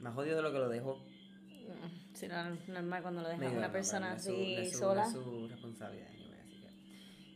Más 0.00 0.14
jodido 0.14 0.36
de 0.36 0.42
lo 0.42 0.52
que 0.52 0.58
lo 0.58 0.68
dejó. 0.68 0.96
Mm, 0.96 2.03
Sí, 2.28 2.70
normal 2.72 3.02
cuando 3.02 3.22
lo 3.22 3.28
dejas 3.28 3.52
a 3.52 3.56
una 3.56 3.72
persona 3.72 4.10
no 4.10 4.16
así 4.16 4.56
no 4.58 4.64
su- 4.64 4.78
sola. 4.78 5.02
No 5.02 5.08
es 5.08 5.12
su 5.14 5.48
responsabilidad, 5.48 6.08
anyway, 6.08 6.40
así 6.40 6.60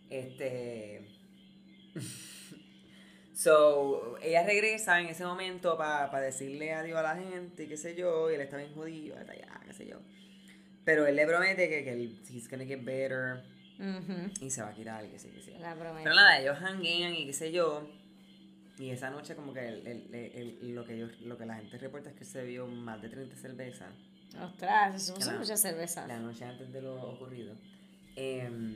que. 0.09 0.19
Este. 0.19 1.09
so, 3.35 4.19
ella 4.21 4.45
regresa 4.45 5.01
en 5.01 5.07
ese 5.09 5.25
momento 5.25 5.77
para 5.77 6.21
decirle 6.21 6.73
adiós 6.73 6.99
a 6.99 7.03
la 7.03 7.17
gente, 7.17 7.65
y 7.65 7.67
qué 7.69 7.77
sé 7.77 7.95
yo, 7.95 8.31
y 8.31 8.35
él 8.35 8.41
está 8.41 8.57
bien 8.57 8.75
jodido, 8.75 9.19
está 9.19 9.33
allá, 9.33 9.61
qué 9.67 9.73
sé 9.73 9.87
yo. 9.87 9.99
Pero 10.85 11.07
él 11.07 11.17
le 11.17 11.27
promete 11.27 11.69
que, 11.69 11.85
que 11.85 11.93
él, 11.93 12.19
he's 12.31 12.49
gonna 12.49 12.65
get 12.65 12.83
better 12.83 13.43
Ujú. 13.79 14.31
y 14.45 14.51
se 14.51 14.63
va 14.63 14.69
a 14.69 14.75
quitar, 14.75 15.07
qué 15.09 15.19
sé, 15.19 15.31
qué 15.31 15.41
sé. 15.43 15.59
La 15.59 15.75
promesa. 15.75 16.03
Pero 16.05 16.15
nada, 16.17 16.41
ellos 16.41 16.57
hanguean 16.61 17.15
y 17.15 17.27
qué 17.27 17.33
sé 17.33 17.53
yo. 17.53 17.89
Y 18.79 18.91
esa 18.91 19.11
noche 19.11 19.35
como 19.37 19.53
que 19.53 19.67
el- 19.69 19.87
el- 19.87 20.15
el- 20.63 20.75
lo, 20.75 20.85
que 20.85 20.95
ellos, 20.95 21.21
lo 21.21 21.37
que 21.37 21.45
la 21.47 21.57
gente 21.57 21.79
reporta 21.79 22.11
es 22.11 22.17
que 22.17 22.25
se 22.25 22.45
vio 22.45 22.67
más 22.67 23.03
de 23.03 23.09
30 23.09 23.37
cervezas 23.37 23.91
Ostras, 24.41 24.95
eso 25.03 25.21
son 25.21 25.39
muchas 25.39 25.61
cervezas. 25.61 26.07
la 26.09 26.19
noche 26.19 26.45
antes 26.45 26.73
de 26.73 26.81
lo 26.83 26.95
ocurrido. 27.03 27.55
Em, 28.17 28.75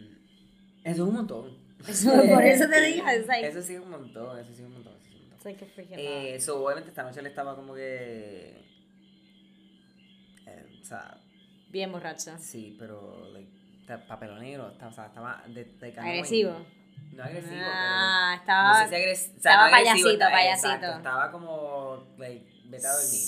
eso 0.84 1.02
es 1.02 1.08
un 1.08 1.14
montón. 1.14 1.56
Eso, 1.86 2.10
por 2.28 2.42
eso 2.44 2.68
te 2.68 2.80
digo, 2.86 3.04
like, 3.26 3.46
Eso 3.48 3.60
sí 3.62 3.74
es 3.74 3.80
un 3.80 3.90
montón, 3.90 4.38
eso 4.38 4.48
sí 4.54 4.62
es 4.62 4.66
un 4.68 4.72
montón. 4.74 4.94
Eso 4.94 5.04
sí 5.04 5.10
es 5.10 5.14
un 5.14 5.22
it's 5.22 5.30
montón. 5.32 5.52
like 5.52 5.64
a 5.64 5.68
freaking 5.68 5.98
Eh, 5.98 6.40
so, 6.40 6.64
obviamente 6.64 6.90
esta 6.90 7.02
noche 7.02 7.20
él 7.20 7.26
estaba 7.26 7.54
como 7.56 7.74
que... 7.74 8.64
eh, 10.46 10.78
o 10.80 10.84
sea. 10.84 11.18
Bien 11.70 11.90
borracha. 11.90 12.38
sí, 12.38 12.76
pero 12.78 13.28
like, 13.32 13.50
papelonero, 14.08 14.70
estaba, 14.70 14.90
o 14.90 14.94
sea, 14.94 15.06
estaba 15.06 15.42
de, 15.48 15.64
de. 15.64 15.98
Agresivo. 15.98 16.64
No 17.12 17.22
agresivo, 17.24 17.54
Ah, 17.64 18.30
pero... 18.32 18.40
estaba. 18.42 18.72
no 18.72 18.78
sé 18.78 18.88
si 18.88 18.94
agres- 19.02 19.20
o 19.36 19.40
sea, 19.40 19.52
estaba 19.52 19.70
no 19.70 19.76
agresivo, 19.76 20.04
payasito, 20.18 20.24
payasito. 20.30 20.68
exacto, 20.68 20.96
estaba 20.98 21.32
como, 21.32 22.14
like, 22.18 22.46
vete 22.66 22.86
a 22.86 22.92
dormir. 22.92 23.20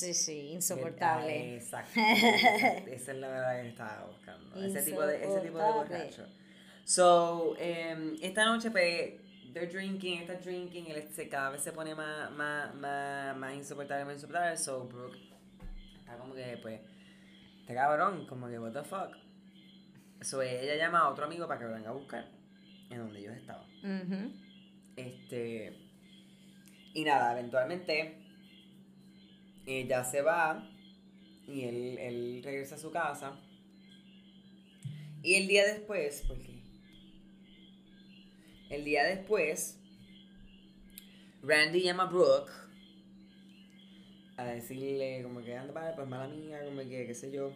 Sí, 0.00 0.14
sí, 0.14 0.52
insoportable. 0.52 1.56
Exacto, 1.56 2.00
exacto. 2.00 2.90
Esa 2.90 3.12
es 3.12 3.18
la 3.18 3.28
verdad 3.28 3.60
que 3.60 3.68
estaba 3.68 4.06
buscando. 4.06 4.64
Ese 4.64 4.82
tipo 4.82 5.02
de, 5.06 5.16
ese 5.16 5.40
tipo 5.40 5.58
de 5.58 5.72
borracho. 5.72 6.26
So, 6.84 7.54
em, 7.58 8.16
esta 8.22 8.46
noche, 8.46 8.70
pues, 8.70 9.20
they're 9.52 9.70
drinking, 9.70 10.22
está 10.22 10.36
drinking, 10.36 10.86
él 10.86 11.06
se, 11.12 11.28
cada 11.28 11.50
vez 11.50 11.62
se 11.62 11.72
pone 11.72 11.94
más, 11.94 12.30
más, 12.32 12.74
más, 12.76 13.36
más 13.36 13.54
insoportable, 13.54 14.06
más 14.06 14.14
insoportable. 14.14 14.56
So, 14.56 14.88
Brooke 14.88 15.18
está 15.98 16.16
como 16.16 16.34
que, 16.34 16.58
pues, 16.62 16.80
este 17.60 17.74
cabrón, 17.74 18.26
como 18.26 18.48
que, 18.48 18.58
what 18.58 18.72
the 18.72 18.82
fuck. 18.82 19.14
So, 20.22 20.40
ella 20.40 20.76
llama 20.76 21.00
a 21.00 21.10
otro 21.10 21.26
amigo 21.26 21.46
para 21.46 21.60
que 21.60 21.66
lo 21.66 21.72
venga 21.72 21.90
a 21.90 21.92
buscar 21.92 22.26
en 22.88 22.98
donde 22.98 23.20
ellos 23.20 23.36
estaban. 23.36 23.66
Este. 24.96 25.76
Y 26.94 27.04
nada, 27.04 27.32
eventualmente. 27.32 28.19
Ella 29.78 30.04
se 30.04 30.22
va. 30.22 30.68
Y 31.46 31.64
él, 31.64 31.98
él 31.98 32.40
regresa 32.42 32.74
a 32.74 32.78
su 32.78 32.90
casa. 32.90 33.38
Y 35.22 35.34
el 35.34 35.48
día 35.48 35.64
después. 35.66 36.22
¿Por 36.26 36.38
qué? 36.38 36.60
El 38.70 38.84
día 38.84 39.04
después. 39.04 39.78
Randy 41.42 41.82
llama 41.82 42.04
a 42.04 42.06
Brooke. 42.06 42.50
A 44.36 44.44
decirle, 44.44 45.22
como 45.22 45.42
que 45.42 45.56
anda 45.56 45.74
para, 45.74 45.94
pues 45.94 46.08
mala 46.08 46.28
mía, 46.28 46.64
como 46.64 46.80
que, 46.80 47.06
qué 47.06 47.14
sé 47.14 47.30
yo. 47.30 47.52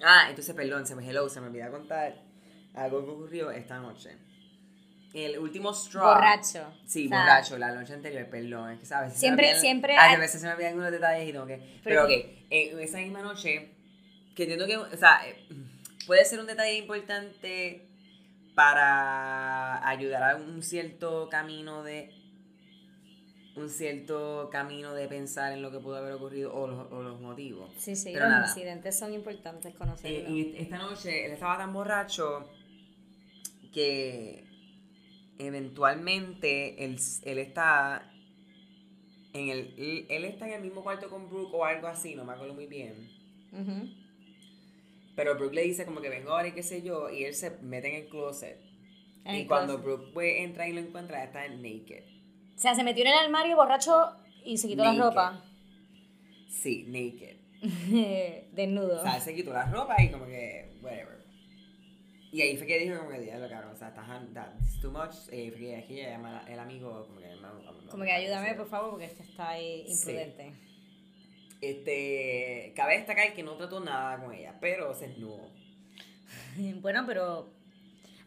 Ah, 0.00 0.26
entonces, 0.28 0.54
perdón, 0.54 0.86
se 0.86 0.94
me 0.94 1.08
hello, 1.08 1.28
se 1.28 1.40
me 1.40 1.48
olvidó 1.48 1.70
contar 1.70 2.22
algo 2.74 3.04
que 3.04 3.10
ocurrió 3.10 3.50
esta 3.50 3.80
noche. 3.80 4.16
El 5.14 5.38
último 5.38 5.74
straw. 5.74 6.14
Borracho. 6.14 6.72
Sí, 6.86 7.06
borracho, 7.08 7.58
la 7.58 7.72
noche 7.72 7.92
anterior, 7.92 8.26
perdón. 8.30 8.70
Es 8.72 8.80
que 8.80 8.86
sabes. 8.86 9.12
Siempre- 9.14 9.48
olvidan- 9.48 9.60
siempre 9.60 9.96
A 9.96 10.16
veces 10.16 10.40
se 10.40 10.46
me 10.46 10.54
olvidan 10.54 10.74
unos 10.78 10.90
detalles 10.90 11.28
y 11.28 11.32
tengo 11.32 11.46
que. 11.46 11.56
Pero- 11.56 11.82
Pero, 11.84 12.04
ok, 12.04 12.10
eh, 12.50 12.76
esa 12.80 12.98
misma 12.98 13.20
noche, 13.22 13.74
que 14.34 14.42
entiendo 14.44 14.66
que. 14.66 14.76
O 14.78 14.96
sea, 14.96 15.20
eh, 15.28 15.36
puede 16.06 16.24
ser 16.24 16.40
un 16.40 16.46
detalle 16.46 16.78
importante 16.78 17.88
para 18.54 19.86
ayudar 19.88 20.22
a 20.22 20.36
un 20.36 20.62
cierto 20.62 21.28
camino 21.30 21.82
de. 21.82 22.10
Un 23.54 23.68
cierto 23.68 24.48
camino 24.50 24.94
de 24.94 25.08
pensar 25.08 25.52
en 25.52 25.60
lo 25.60 25.70
que 25.70 25.78
pudo 25.78 25.96
haber 25.96 26.12
ocurrido 26.14 26.54
o 26.54 26.66
los, 26.66 26.90
o 26.90 27.02
los 27.02 27.20
motivos. 27.20 27.70
Sí, 27.76 27.94
sí, 27.96 28.10
Pero 28.14 28.24
los 28.24 28.32
nada. 28.32 28.46
incidentes 28.48 28.98
son 28.98 29.12
importantes 29.12 29.74
Eh, 29.74 29.76
conocerlos. 29.76 30.30
y 30.30 30.54
esta 30.56 30.78
noche 30.78 31.26
él 31.26 31.32
estaba 31.32 31.58
tan 31.58 31.70
borracho 31.74 32.48
que 33.74 34.44
eventualmente 35.46 36.84
él, 36.84 36.98
él 37.24 37.38
está 37.38 38.08
En 39.32 39.48
el, 39.48 39.74
él, 39.78 40.06
él 40.08 40.24
está 40.24 40.46
en 40.46 40.54
el 40.54 40.62
mismo 40.62 40.82
cuarto 40.82 41.08
con 41.08 41.28
Brooke 41.28 41.54
o 41.54 41.64
algo 41.64 41.86
así, 41.88 42.14
no 42.14 42.24
me 42.24 42.32
acuerdo 42.32 42.54
muy 42.54 42.66
bien. 42.66 43.10
Pero 45.14 45.34
Brooke 45.36 45.54
le 45.54 45.62
dice 45.62 45.84
como 45.84 46.00
que 46.00 46.08
vengo 46.08 46.30
ahora 46.30 46.48
y 46.48 46.52
qué 46.52 46.62
sé 46.62 46.82
yo, 46.82 47.10
y 47.10 47.24
él 47.24 47.34
se 47.34 47.50
mete 47.62 47.88
en 47.88 48.04
el 48.04 48.08
closet. 48.08 48.58
En 49.24 49.36
y 49.36 49.40
el 49.42 49.46
cuando 49.46 49.74
closet. 49.82 49.84
Brooke 49.84 50.12
pues, 50.14 50.34
entra 50.40 50.68
y 50.68 50.72
lo 50.72 50.80
encuentra, 50.80 51.22
está 51.24 51.46
naked. 51.48 52.04
O 52.56 52.58
sea, 52.58 52.74
se 52.74 52.82
metió 52.84 53.04
en 53.04 53.10
el 53.12 53.18
armario 53.18 53.56
borracho 53.56 54.16
y 54.44 54.56
se 54.58 54.68
quitó 54.68 54.84
Naked. 54.84 54.98
la 54.98 55.04
ropa. 55.04 55.44
Sí, 56.48 56.84
naked. 56.88 57.36
Desnudo. 58.52 58.98
O 59.00 59.02
sea, 59.02 59.20
se 59.20 59.34
quitó 59.34 59.52
la 59.52 59.64
ropa 59.70 60.00
y 60.02 60.10
como 60.10 60.26
que, 60.26 60.78
whatever. 60.82 61.21
Y 62.32 62.40
ahí 62.40 62.56
fue 62.56 62.66
que 62.66 62.78
dijo 62.78 62.96
como 62.96 63.10
que, 63.10 63.20
diablo, 63.20 63.46
cabrón, 63.46 63.72
o 63.72 63.76
sea, 63.76 63.88
estás, 63.88 64.06
that's 64.32 64.80
too 64.80 64.90
much. 64.90 65.14
Y 65.30 65.36
ahí 65.36 65.50
fue 65.50 65.58
que 65.60 65.76
aquí 65.76 65.96
llama 65.96 66.42
el 66.48 66.58
amigo, 66.58 67.06
como 67.06 67.20
que, 67.20 67.26
no, 67.36 67.52
no, 67.52 67.72
no, 67.72 67.90
Como 67.90 68.04
que 68.04 68.10
no, 68.10 68.16
ayúdame, 68.16 68.50
no, 68.52 68.56
por 68.56 68.68
favor, 68.68 68.90
porque 68.92 69.04
este 69.04 69.22
está 69.22 69.50
ahí 69.50 69.84
Sí. 69.86 69.92
imprudente. 69.92 70.52
Este, 71.60 72.72
cabe 72.74 72.96
destacar 72.96 73.34
que 73.34 73.42
no 73.42 73.56
trató 73.56 73.80
nada 73.80 74.16
con 74.18 74.32
ella, 74.32 74.54
pero 74.60 74.94
se 74.94 75.08
desnudó. 75.08 75.50
Bueno, 76.80 77.04
pero 77.06 77.50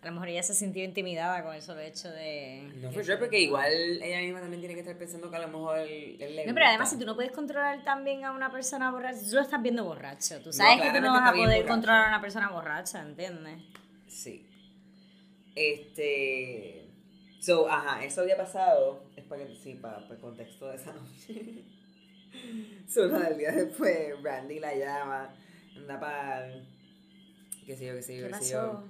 a 0.03 0.05
lo 0.05 0.11
mejor 0.11 0.29
ella 0.29 0.43
se 0.43 0.53
sintió 0.53 0.83
intimidada 0.83 1.43
con 1.43 1.55
el 1.55 1.63
solo 1.63 1.79
hecho 1.81 2.11
de... 2.11 2.71
No 2.75 2.91
fue 2.91 3.03
yo, 3.03 3.17
porque 3.17 3.39
igual 3.39 3.71
ella 4.03 4.19
misma 4.19 4.39
también 4.39 4.61
tiene 4.61 4.75
que 4.75 4.81
estar 4.81 4.95
pensando 4.97 5.31
que 5.31 5.35
a 5.37 5.39
lo 5.39 5.47
mejor 5.47 5.79
él, 5.79 6.17
él 6.19 6.35
le 6.35 6.45
No, 6.45 6.53
pero 6.53 6.67
además 6.67 6.91
si 6.91 6.99
tú 6.99 7.05
no 7.07 7.15
puedes 7.15 7.31
controlar 7.31 7.83
también 7.83 8.23
a 8.23 8.31
una 8.31 8.51
persona 8.51 8.91
borracha, 8.91 9.19
tú 9.27 9.33
lo 9.35 9.41
estás 9.41 9.61
viendo 9.63 9.83
borracho. 9.83 10.39
Tú 10.43 10.53
sabes 10.53 10.79
que 10.79 10.91
tú 10.91 11.01
no 11.01 11.11
vas 11.11 11.29
a 11.31 11.33
poder 11.33 11.65
controlar 11.65 12.05
a 12.05 12.07
una 12.09 12.21
persona 12.21 12.49
borracha, 12.49 13.01
¿entiendes? 13.01 13.59
Sí. 14.15 14.47
Este. 15.55 16.87
So, 17.41 17.69
ajá, 17.69 18.03
eso 18.03 18.21
había 18.21 18.37
pasado. 18.37 19.03
Es 19.15 19.25
para 19.25 19.45
que, 19.45 19.55
sí, 19.55 19.75
para, 19.75 20.07
el 20.07 20.17
contexto 20.19 20.69
de 20.69 20.77
esa 20.77 20.93
noche. 20.93 21.63
so, 22.87 23.07
nada, 23.07 23.27
el 23.27 23.37
día 23.37 23.51
después, 23.51 24.21
Randy 24.23 24.59
la 24.59 24.73
llama. 24.73 25.35
Anda 25.75 25.99
para. 25.99 26.63
Qué 27.65 27.75
sé 27.75 27.87
yo, 27.87 27.95
qué 27.95 28.01
sé 28.01 28.17
yo, 28.17 28.27
¿Qué 28.27 28.33
sé 28.35 28.53
yo. 28.53 28.83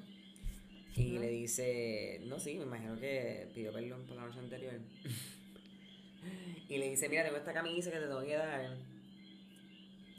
Y 0.96 1.14
¿No? 1.14 1.22
le 1.22 1.30
dice. 1.30 2.22
No, 2.26 2.40
sí, 2.40 2.56
me 2.56 2.66
imagino 2.66 2.98
que 3.00 3.50
pidió 3.54 3.74
perdón 3.74 4.06
por 4.06 4.18
la 4.18 4.28
noche 4.28 4.40
anterior. 4.40 4.80
y 6.70 6.78
le 6.78 6.92
dice: 6.92 7.10
Mira, 7.10 7.24
tengo 7.24 7.38
esta 7.38 7.54
camisa 7.54 7.90
que 7.90 7.98
te 7.98 8.06
tengo 8.06 8.24
que 8.24 8.36
dar. 8.36 8.78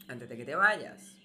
Antes 0.09 0.29
de 0.29 0.37
que 0.37 0.45
te 0.45 0.57
vayas. 0.57 1.17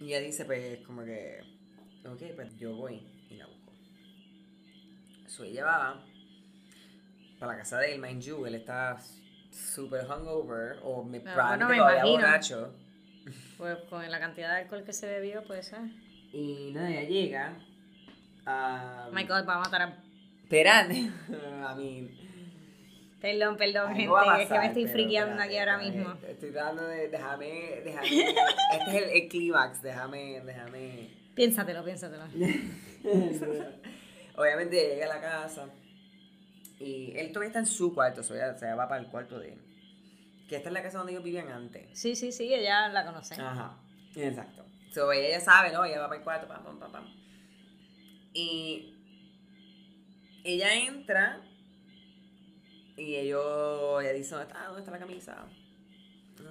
Y 0.00 0.06
ella 0.06 0.20
dice: 0.20 0.44
Pues, 0.44 0.80
como 0.80 1.04
que. 1.04 1.57
Ok, 2.06 2.22
pues 2.36 2.56
yo 2.58 2.74
voy 2.74 3.02
y 3.30 3.34
la 3.36 3.46
busco. 3.46 3.72
So 5.26 5.44
ella 5.44 5.64
va 5.64 6.04
para 7.38 7.52
la 7.52 7.58
casa 7.58 7.78
de 7.78 7.94
él, 7.94 8.00
mind 8.00 8.22
you, 8.22 8.44
él 8.46 8.54
está 8.56 8.96
super 9.50 10.04
hungover 10.06 10.78
o 10.82 11.04
me, 11.04 11.18
Ah, 11.18 11.22
probablemente 11.34 11.64
bueno, 11.66 11.68
me 11.68 11.76
todavía 11.76 11.98
imagino. 12.00 12.18
borracho. 12.18 12.74
Pues 13.58 13.76
con 13.90 14.10
la 14.10 14.18
cantidad 14.20 14.54
de 14.54 14.62
alcohol 14.62 14.84
que 14.84 14.92
se 14.92 15.06
bebió, 15.06 15.44
puede 15.44 15.62
ser. 15.62 15.80
Y 16.32 16.72
nada, 16.72 16.90
ella 16.90 17.08
llega. 17.08 17.58
a 18.46 19.08
my 19.12 19.24
God, 19.24 19.46
va 19.46 19.54
a 19.56 19.58
matar 19.60 19.82
a... 19.82 20.02
Esperate. 20.44 21.10
a 21.66 21.74
mí. 21.74 22.10
Perdón, 23.20 23.56
perdón, 23.56 23.94
gente, 23.96 24.14
a 24.16 24.20
es 24.40 24.48
que 24.48 24.54
me 24.54 24.56
pasar, 24.56 24.64
estoy 24.66 24.86
friqueando 24.86 25.42
aquí 25.42 25.58
ahora 25.58 25.82
espérate. 25.82 25.98
mismo. 25.98 26.26
Estoy 26.28 26.50
tratando 26.52 26.84
de. 26.86 27.08
Déjame. 27.08 27.80
déjame 27.84 28.06
este 28.30 28.90
es 28.90 28.94
el, 28.94 29.10
el 29.10 29.28
clímax. 29.28 29.82
Déjame. 29.82 30.40
Déjame. 30.44 31.17
Piénsatelo, 31.38 31.84
piénsatelo. 31.84 32.24
Obviamente 34.34 34.74
llega 34.74 35.06
a 35.06 35.08
la 35.08 35.20
casa. 35.20 35.68
Y 36.80 37.16
él 37.16 37.28
todavía 37.28 37.46
está 37.46 37.60
en 37.60 37.66
su 37.66 37.94
cuarto. 37.94 38.22
O 38.22 38.24
sea, 38.24 38.58
se 38.58 38.66
va 38.74 38.88
para 38.88 39.00
el 39.00 39.06
cuarto 39.06 39.38
de 39.38 39.52
él. 39.52 39.60
Que 40.48 40.56
esta 40.56 40.68
es 40.68 40.72
la 40.72 40.82
casa 40.82 40.98
donde 40.98 41.12
ellos 41.12 41.22
vivían 41.22 41.48
antes. 41.48 41.96
Sí, 41.96 42.16
sí, 42.16 42.32
sí, 42.32 42.52
ella 42.52 42.88
la 42.88 43.06
conoce. 43.06 43.40
Ajá, 43.40 43.78
exacto. 44.16 44.64
So, 44.90 45.12
ella 45.12 45.38
ya 45.38 45.40
sabe, 45.40 45.70
¿no? 45.70 45.84
Ella 45.84 46.00
va 46.00 46.08
para 46.08 46.18
el 46.18 46.24
cuarto, 46.24 46.48
pam, 46.48 46.64
pam, 46.64 46.80
pam, 46.80 46.90
pam. 46.90 47.04
Y 48.32 48.96
ella 50.42 50.74
entra 50.74 51.40
y 52.96 53.14
ellos, 53.14 54.02
ella 54.02 54.12
dice, 54.12 54.34
¿dónde 54.34 54.48
está? 54.48 54.64
¿Dónde 54.64 54.80
está 54.80 54.90
la 54.90 54.98
camisa? 54.98 55.46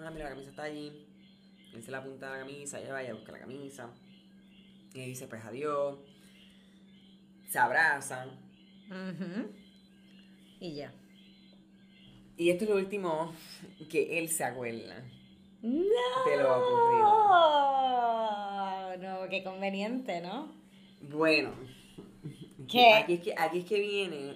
Ah, 0.02 0.12
mira, 0.12 0.26
la 0.26 0.30
camisa 0.30 0.52
está 0.52 0.64
allí. 0.64 1.06
Él 1.74 1.84
se 1.84 1.92
la 1.92 1.98
apunta 1.98 2.30
a 2.30 2.38
la 2.38 2.46
camisa, 2.46 2.80
ella 2.80 2.94
va 2.94 3.04
y 3.04 3.12
busca 3.12 3.34
la 3.34 3.40
camisa. 3.40 3.90
Y 4.98 5.02
ella 5.02 5.10
dice, 5.10 5.28
pues 5.28 5.46
adiós. 5.46 6.00
Se 7.48 7.60
abrazan. 7.60 8.30
Ujú. 8.88 9.52
Y 10.60 10.74
ya. 10.74 10.92
Y 12.36 12.50
esto 12.50 12.64
es 12.64 12.72
lo 12.72 12.78
último 12.78 13.32
que 13.92 14.18
él 14.18 14.28
se 14.28 14.44
acuerda. 14.44 15.04
No. 15.62 16.26
De 16.26 16.38
lo 16.38 16.58
No, 18.98 19.30
qué 19.30 19.44
conveniente, 19.44 20.20
¿no? 20.20 20.52
Bueno. 21.02 21.54
¿Qué? 22.68 22.96
Aquí 22.96 23.14
es 23.14 23.22
que, 23.22 23.36
aquí 23.38 23.60
es 23.60 23.66
que 23.66 23.80
viene. 23.80 24.36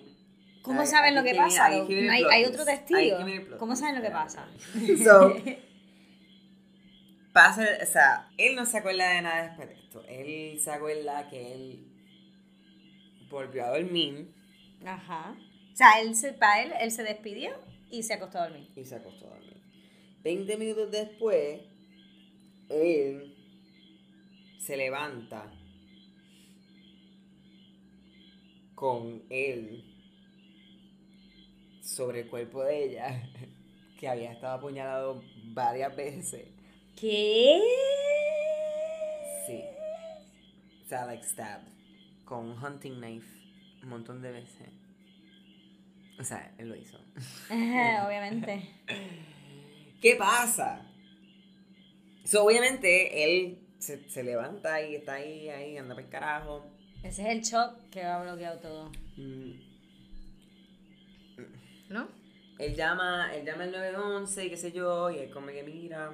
¿Cómo 0.62 0.86
saben 0.86 1.16
lo 1.16 1.24
que 1.24 1.34
pasa? 1.34 1.66
¿Hay, 1.66 2.46
otro 2.46 2.66
testigo? 2.66 3.18
¿Cómo 3.58 3.76
saben 3.76 3.96
lo 3.96 4.04
que 4.04 4.12
pasa? 4.12 4.48
So, 5.04 5.34
pasa, 7.34 7.66
o 7.82 7.86
sea, 7.88 8.30
él 8.38 8.56
no 8.56 8.68
se 8.68 8.78
acuerda 8.78 9.10
de 9.10 9.24
nada 9.24 9.48
después 9.48 9.70
de 9.70 9.81
esto. 9.92 10.04
Él 10.08 10.60
se 10.60 10.72
acuerda 10.72 11.30
que 11.30 11.54
él 11.54 11.88
volvió 13.30 13.66
a 13.66 13.78
dormir 13.78 14.34
Ajá. 14.86 15.38
O 15.74 15.76
sea, 15.76 16.02
él 16.02 16.16
se, 16.16 16.34
para 16.34 16.64
él, 16.64 16.74
él 16.80 16.92
se 16.92 17.04
despidió 17.04 17.52
y 17.90 18.04
se 18.04 18.14
acostó 18.14 18.40
a 18.40 18.50
dormir. 18.50 18.70
y 18.76 18.84
se 18.84 18.96
acostó 18.96 19.28
a 19.28 19.36
dormir. 19.36 19.62
20 20.24 20.58
minutos 20.58 20.92
después, 20.92 21.62
él 22.70 23.36
se 24.60 24.78
levanta 24.78 25.52
con 28.76 29.24
él 29.30 29.84
sobre 31.82 32.22
el 32.22 32.28
cuerpo 32.28 32.64
de 32.64 32.86
ella, 32.86 33.30
que 34.00 34.08
había 34.08 34.32
estado 34.32 34.58
apuñalado 34.58 35.24
varias 35.54 35.96
veces. 35.96 36.48
¿Qué? 37.00 37.60
Like 40.92 41.24
stabbed. 41.24 41.70
Con 42.26 42.50
un 42.50 42.58
hunting 42.58 43.00
knife. 43.00 43.28
Un 43.82 43.90
montón 43.90 44.22
de 44.22 44.32
veces. 44.32 44.70
O 46.20 46.24
sea, 46.24 46.54
él 46.58 46.70
lo 46.70 46.76
hizo. 46.76 46.98
Obviamente. 47.50 48.70
¿Qué 50.02 50.16
pasa? 50.18 50.86
So, 52.26 52.44
obviamente, 52.46 53.24
él 53.24 53.58
se, 53.80 54.08
se 54.10 54.24
levanta 54.24 54.82
y 54.82 54.96
está 54.96 55.14
ahí, 55.14 55.50
ahí, 55.50 55.78
anda 55.78 55.96
para 55.96 56.06
el 56.06 56.12
carajo. 56.12 56.66
Ese 57.04 57.24
es 57.24 57.30
el 57.30 57.42
shock 57.42 57.90
que 57.90 58.04
ha 58.04 58.22
bloqueado 58.22 58.60
todo. 58.60 58.92
Mm, 59.18 59.54
¿No? 61.90 62.08
Él 62.60 62.76
llama, 62.76 63.34
él 63.34 63.46
llama 63.46 63.64
al 63.64 63.72
911 63.72 64.46
y 64.46 64.50
qué 64.50 64.58
sé 64.58 64.72
yo, 64.72 65.10
y 65.10 65.18
él 65.18 65.32
como 65.32 65.48
que 65.48 65.64
mira. 65.64 66.12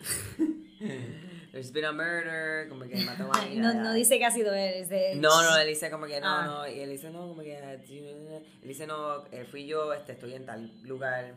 There's 1.52 1.72
been 1.72 1.86
a 1.86 1.92
murder, 1.92 2.68
como 2.68 2.84
que 2.84 2.96
mató 3.04 3.32
a 3.32 3.40
alguien 3.40 3.62
No, 3.62 3.72
no 3.72 3.92
dice 3.94 4.18
que 4.18 4.26
ha 4.26 4.30
sido 4.30 4.52
él, 4.52 4.74
es 4.82 4.88
de... 4.90 5.14
No, 5.16 5.42
no, 5.42 5.56
él 5.56 5.68
dice 5.68 5.90
como 5.90 6.06
que 6.06 6.20
no, 6.20 6.26
Ah. 6.28 6.44
no, 6.46 6.68
y 6.68 6.80
él 6.80 6.90
dice 6.90 7.10
no, 7.10 7.28
como 7.28 7.42
que, 7.42 7.56
él 7.58 8.42
dice 8.62 8.86
no, 8.86 9.24
eh, 9.32 9.46
fui 9.50 9.66
yo, 9.66 9.92
este, 9.94 10.12
estoy 10.12 10.34
en 10.34 10.44
tal 10.44 10.70
lugar, 10.82 11.34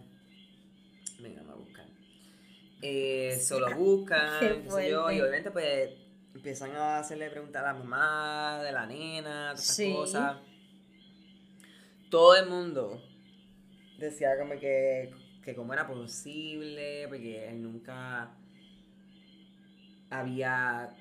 venga, 1.19 1.41
me 1.43 1.51
a 1.51 1.55
buscar. 1.55 1.85
Eh, 2.81 3.39
solo 3.41 3.73
buscan, 3.75 4.39
Qué 4.63 4.69
sé 4.71 4.89
yo, 4.89 5.09
y 5.11 5.21
obviamente 5.21 5.49
pues 5.51 5.91
empiezan 6.35 6.71
a 6.75 6.99
hacerle 6.99 7.29
preguntas 7.29 7.61
a 7.63 7.67
la 7.67 7.73
mamá 7.73 8.61
de 8.63 8.71
la 8.73 8.85
nena, 8.85 9.51
todas 9.53 9.65
Sí. 9.65 9.93
cosas. 9.93 10.37
Todo 12.09 12.35
el 12.35 12.49
mundo 12.49 13.01
decía 13.97 14.31
como 14.37 14.59
que, 14.59 15.13
que 15.43 15.55
cómo 15.55 15.71
era 15.73 15.87
posible, 15.87 17.07
porque 17.07 17.47
él 17.47 17.61
nunca 17.63 18.31
había 20.11 20.95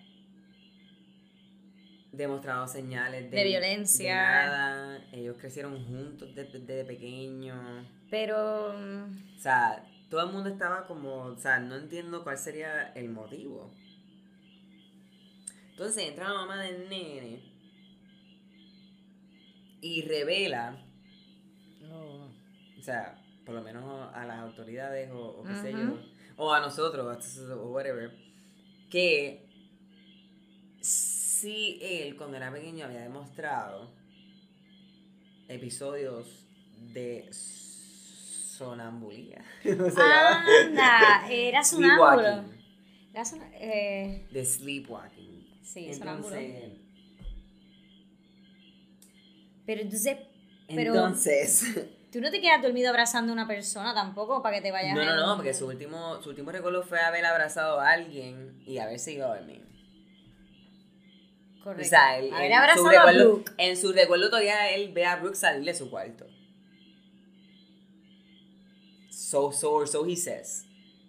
demostrado 2.13 2.67
señales 2.67 3.31
de, 3.31 3.37
De 3.37 3.45
violencia. 3.45 4.15
de 4.15 4.21
nada. 4.21 5.05
Ellos 5.13 5.37
crecieron 5.39 5.85
juntos 5.85 6.35
desde, 6.35 6.61
desde 6.61 6.85
pequeños. 6.85 7.87
Pero... 8.11 8.71
O 8.71 9.43
sea, 9.43 9.85
todo 10.11 10.27
el 10.27 10.33
mundo 10.33 10.51
estaba 10.51 10.87
como, 10.87 11.27
o 11.27 11.37
sea, 11.37 11.61
no 11.61 11.77
entiendo 11.77 12.25
cuál 12.25 12.37
sería 12.37 12.93
el 12.95 13.09
motivo. 13.11 13.71
Entonces 15.71 16.09
entra 16.09 16.29
la 16.29 16.35
mamá 16.35 16.61
del 16.61 16.89
nene 16.91 17.41
y 19.81 20.03
revela, 20.03 20.77
no. 21.81 22.27
o 22.79 22.83
sea, 22.83 23.19
por 23.47 23.55
lo 23.55 23.63
menos 23.63 24.15
a 24.15 24.27
las 24.27 24.41
autoridades 24.41 25.11
o, 25.11 25.39
o 25.39 25.43
qué 25.43 25.55
sé 25.55 25.73
yo, 25.73 25.99
o 26.37 26.53
a 26.53 26.61
nosotros, 26.61 27.39
o 27.51 27.71
whatever, 27.71 28.13
que 28.91 29.47
si 30.81 31.79
él 31.81 32.17
cuando 32.17 32.37
era 32.37 32.53
pequeño 32.53 32.85
había 32.87 33.01
demostrado 33.01 33.91
episodios 35.49 36.27
de 36.93 37.29
sonambulía. 37.33 39.43
Anda, 39.65 41.27
era 41.31 41.65
sonámbulo. 41.71 42.45
Era 43.13 43.25
sona- 43.25 43.51
eh, 43.55 44.27
De 44.31 44.45
sleepwalking. 44.45 45.49
Sí, 45.63 45.93
sonámbulo. 45.95 46.37
Entonces, 46.37 46.79
pero 49.67 49.81
entonces, 49.83 50.17
pero 50.69 50.95
entonces 50.95 51.65
tú 52.11 52.21
no 52.21 52.31
te 52.31 52.41
quedas 52.41 52.63
dormido 52.63 52.91
abrazando 52.91 53.33
a 53.33 53.35
una 53.35 53.47
persona 53.47 53.95
tampoco 53.95 54.43
para 54.43 54.57
que 54.57 54.63
te 54.63 54.73
vayas 54.73 54.95
no, 54.95 55.05
no, 55.05 55.27
no, 55.27 55.37
porque 55.37 55.55
su 55.55 55.67
último, 55.67 56.21
su 56.23 56.31
último 56.31 56.51
recuerdo 56.51 56.83
fue 56.83 57.01
haber 57.01 57.25
abrazado 57.25 57.81
a 57.81 57.91
alguien 57.91 58.63
y 58.67 58.79
haberse 58.79 59.13
ido 59.13 59.31
a 59.31 59.37
dormir. 59.37 59.67
Correcto. 61.63 61.87
O 61.87 61.89
sea, 61.89 62.19
él, 62.19 62.33
Haber 62.33 62.51
en, 62.51 62.57
su 62.57 62.59
abrazado 62.63 62.89
a 62.89 62.93
recuerdo, 62.93 63.33
Brooke. 63.35 63.53
en 63.59 63.77
su 63.77 63.93
recuerdo 63.93 64.31
todavía 64.31 64.71
él 64.71 64.93
ve 64.93 65.05
a 65.05 65.17
Brooke 65.17 65.37
salir 65.37 65.65
de 65.65 65.75
su 65.75 65.91
cuarto. 65.91 66.27
So, 69.11 69.53
so, 69.53 69.87
so 69.87 70.07
he 70.07 70.17
says. 70.17 70.65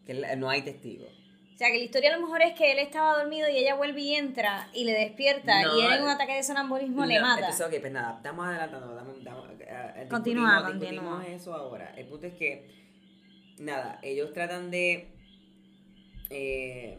Que 0.05 0.13
no 0.35 0.49
hay 0.49 0.61
testigo. 0.61 1.05
O 1.05 1.57
sea, 1.57 1.71
que 1.71 1.77
la 1.77 1.83
historia 1.83 2.13
a 2.13 2.17
lo 2.17 2.25
mejor 2.25 2.41
es 2.41 2.53
que 2.55 2.71
él 2.71 2.79
estaba 2.79 3.17
dormido 3.19 3.47
y 3.47 3.57
ella 3.57 3.75
vuelve 3.75 4.01
y 4.01 4.15
entra 4.15 4.67
y 4.73 4.83
le 4.83 4.93
despierta 4.93 5.61
No, 5.61 5.77
y 5.77 5.85
él 5.85 5.93
en 5.93 6.03
un 6.03 6.09
ataque 6.09 6.33
de 6.33 6.43
sonambulismo 6.43 7.05
le 7.05 7.19
No, 7.19 7.21
mata. 7.21 7.39
Entonces, 7.39 7.65
ok, 7.67 7.79
pues 7.79 7.93
nada, 7.93 8.15
estamos 8.17 8.47
adelantando. 8.47 8.95
Damos, 8.95 9.47
Continúa, 10.09 10.09
discutimos- 10.09 10.63
continúa. 10.63 10.89
discutimos 11.21 11.27
eso 11.41 11.53
ahora. 11.53 11.93
El 11.97 12.07
punto 12.07 12.27
es 12.27 12.33
que, 12.33 12.67
nada, 13.59 13.99
ellos 14.03 14.33
tratan 14.33 14.71
de. 14.71 15.07
eh, 16.29 16.97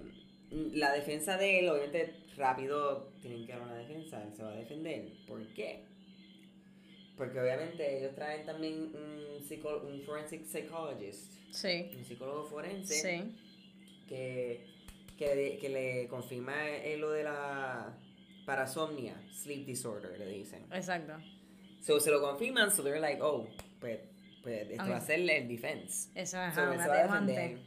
la 0.51 0.93
defensa 0.93 1.37
de 1.39 1.61
él, 1.61 1.69
obviamente, 1.71 2.15
rápido 2.37 3.13
tienen 3.23 3.47
que 3.47 3.53
dar 3.53 3.63
una 3.63 3.75
defensa. 3.77 4.23
Él 4.23 4.35
se 4.35 4.43
va 4.43 4.53
a 4.53 4.57
defender. 4.57 5.09
¿Por 5.27 5.47
qué? 5.55 5.85
Porque 7.17 7.41
obviamente 7.41 7.99
ellos 7.99 8.15
traen 8.15 8.45
también 8.45 8.75
un, 8.95 9.43
psico- 9.43 9.83
un 9.87 10.03
forensic 10.03 10.45
psychologist, 10.45 11.33
Sí, 11.51 11.91
un 11.97 12.05
psicólogo 12.05 12.45
forense 12.47 12.95
sí. 12.95 13.37
que, 14.09 14.67
que, 15.19 15.59
que 15.61 15.69
le 15.69 16.09
confirma 16.09 16.69
eh, 16.71 16.97
lo 16.97 17.11
de 17.11 17.25
la 17.25 17.97
parasomnia, 18.47 19.15
sleep 19.31 19.65
disorder, 19.67 20.19
le 20.19 20.27
dicen. 20.27 20.65
Exacto. 20.73 21.15
So 21.83 21.99
se 22.01 22.11
lo 22.11 22.21
confirman, 22.21 22.71
so 22.71 22.83
they're 22.83 23.01
like, 23.01 23.21
oh, 23.21 23.47
pues, 23.81 23.99
pues 24.43 24.71
esto 24.71 24.85
Ok. 24.85 24.91
va 24.91 24.97
a 24.97 25.01
ser 25.01 25.19
el 25.29 25.49
defense. 25.49 26.09
Eso 26.15 26.41
es 26.43 26.55
So 26.55 26.61
se 26.73 26.77
va 26.89 26.95
a 26.95 27.03
defender. 27.03 27.59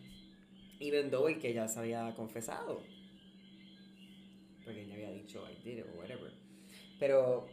Even 0.80 1.10
though 1.12 1.28
el 1.28 1.38
que 1.40 1.54
ya 1.54 1.68
se 1.68 1.80
había 1.80 2.14
confesado. 2.16 2.82
Porque 4.64 4.82
él 4.82 4.88
ya 4.88 4.96
había 4.96 5.12
dicho, 5.12 5.44
I 5.50 5.56
did 5.64 5.80
it, 5.80 5.86
or 5.86 6.00
whatever. 6.00 6.32
Pero, 7.00 7.48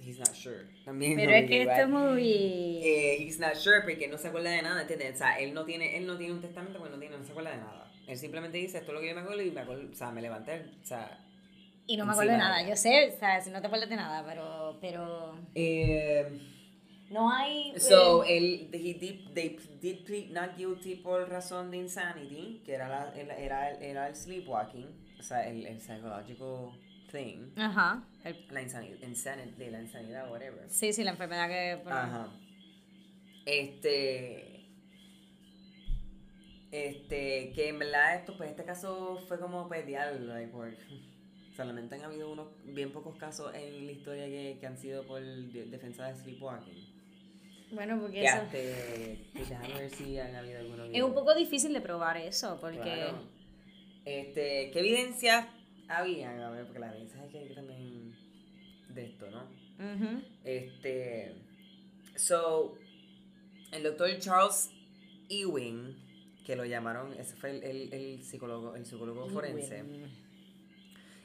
he's 0.00 0.18
not 0.18 0.32
sure. 0.34 0.66
También 0.84 1.16
Pero 1.16 1.30
no 1.30 1.36
es 1.36 1.48
que 1.50 1.58
lleva- 1.60 1.72
esto 1.72 1.84
es 1.84 1.88
muy... 1.90 2.80
eh, 2.84 3.16
he's 3.18 3.38
not 3.40 3.54
sure 3.54 3.80
porque 3.82 4.06
no 4.08 4.18
se 4.18 4.28
acuerda 4.28 4.50
de 4.50 4.62
nada, 4.62 4.82
¿entiendes? 4.82 5.14
O 5.14 5.18
sea, 5.18 5.38
él 5.40 5.52
no 5.54 5.64
tiene, 5.64 5.96
él 5.96 6.06
no 6.06 6.16
tiene 6.16 6.34
un 6.34 6.40
testamento 6.40 6.78
porque 6.78 6.92
no, 6.94 7.00
tiene, 7.00 7.16
no 7.18 7.24
se 7.24 7.30
acuerda 7.32 7.50
de 7.50 7.56
nada. 7.58 7.90
Él 8.06 8.18
simplemente 8.18 8.58
dice, 8.58 8.78
esto 8.78 8.90
es 8.92 8.94
lo 8.94 9.00
que 9.00 9.08
yo 9.08 9.14
me 9.14 9.22
acuerdo 9.22 9.42
y 9.42 9.50
me 9.50 9.60
acuerdo, 9.62 9.90
o 9.90 9.94
sea, 9.94 10.10
me 10.10 10.20
levanté, 10.22 10.66
o 10.82 10.84
sea... 10.84 11.18
Y 11.86 11.96
no 11.96 12.06
me 12.06 12.12
acuerdo 12.12 12.32
de 12.32 12.38
nada. 12.38 12.66
Yo 12.66 12.76
sé, 12.76 13.12
o 13.14 13.18
sea, 13.18 13.40
si 13.40 13.50
no 13.50 13.60
te 13.60 13.66
acuerdas 13.66 13.88
de 13.90 13.96
nada, 13.96 14.24
pero... 14.26 14.78
pero... 14.80 15.36
Eh, 15.54 16.40
No 17.10 17.30
hay... 17.30 17.74
so, 17.78 18.24
eh, 18.24 18.38
él, 18.38 18.70
he 18.72 18.94
did, 18.94 19.32
they 19.34 19.56
did 19.80 20.04
plead 20.06 20.30
not 20.30 20.56
guilty 20.56 20.96
por 20.96 21.28
razón 21.28 21.70
de 21.70 21.76
insanity, 21.78 22.62
que 22.64 22.72
era, 22.74 22.88
la, 22.88 23.12
el- 23.14 23.30
era, 23.30 23.70
el- 23.70 23.82
era 23.82 24.08
el 24.08 24.16
sleepwalking, 24.16 24.88
o 25.18 25.22
sea, 25.22 25.46
el, 25.48 25.66
el 25.66 25.78
psychological 25.80 26.70
thing, 27.12 27.50
Ajá. 27.56 28.02
el- 28.24 28.46
la 28.50 28.62
insanidad, 28.62 28.96
insanity, 29.06 29.70
la 29.70 29.80
insanidad, 29.82 30.30
whatever. 30.30 30.68
sí, 30.70 30.92
sí, 30.94 31.04
la 31.04 31.10
enfermedad 31.10 31.48
que... 31.48 31.82
Ajá. 31.86 32.28
Este. 33.46 34.50
Este, 36.72 37.52
que 37.54 37.68
en 37.68 37.78
verdad 37.78 38.16
esto, 38.16 38.36
pues 38.36 38.50
este 38.50 38.64
caso 38.64 39.22
fue 39.28 39.38
como 39.38 39.68
pedial, 39.68 40.26
like, 40.26 40.50
por, 40.50 40.74
solamente 41.56 41.94
han 41.94 42.02
habido 42.02 42.30
unos 42.32 42.48
bien 42.64 42.90
pocos 42.92 43.16
casos 43.16 43.54
en 43.54 43.86
la 43.86 43.92
historia 43.92 44.26
que, 44.26 44.56
que 44.60 44.66
han 44.66 44.76
sido 44.76 45.04
por 45.06 45.22
de- 45.22 45.66
defensa 45.66 46.06
de 46.08 46.14
sleepwalking. 46.16 46.92
Bueno, 47.72 47.98
porque 48.00 48.20
Que 48.20 48.26
eso... 48.26 48.36
hasta, 48.36 48.50
pues, 49.32 49.48
ver 49.78 49.90
si 49.90 50.18
han 50.18 50.34
habido 50.36 50.58
algunos. 50.60 50.88
Es 50.92 51.02
un 51.02 51.14
poco 51.14 51.34
difícil 51.34 51.72
de 51.72 51.80
probar 51.80 52.16
eso, 52.16 52.58
porque... 52.60 52.78
Claro. 52.80 53.18
Este, 54.04 54.70
¿qué 54.70 54.80
evidencias 54.80 55.46
habían? 55.88 56.38
A 56.40 56.50
ver, 56.50 56.64
porque 56.66 56.78
la 56.78 56.90
evidencia 56.92 57.24
es 57.24 57.30
que 57.32 57.38
hay 57.38 57.48
que 57.48 57.54
también 57.54 58.14
de 58.90 59.04
esto, 59.06 59.30
¿no? 59.30 59.44
Ujú. 59.78 60.22
Este. 60.44 61.34
So, 62.14 62.76
el 63.72 63.82
doctor 63.82 64.10
Charles 64.18 64.70
Ewing, 65.30 65.96
que 66.44 66.54
lo 66.54 66.64
llamaron, 66.66 67.14
ese 67.14 67.34
fue 67.36 67.50
el, 67.52 67.62
el- 67.64 67.92
el 67.94 68.22
psicólogo, 68.22 68.76
el 68.76 68.84
psicólogo 68.84 69.26
forense, 69.30 69.82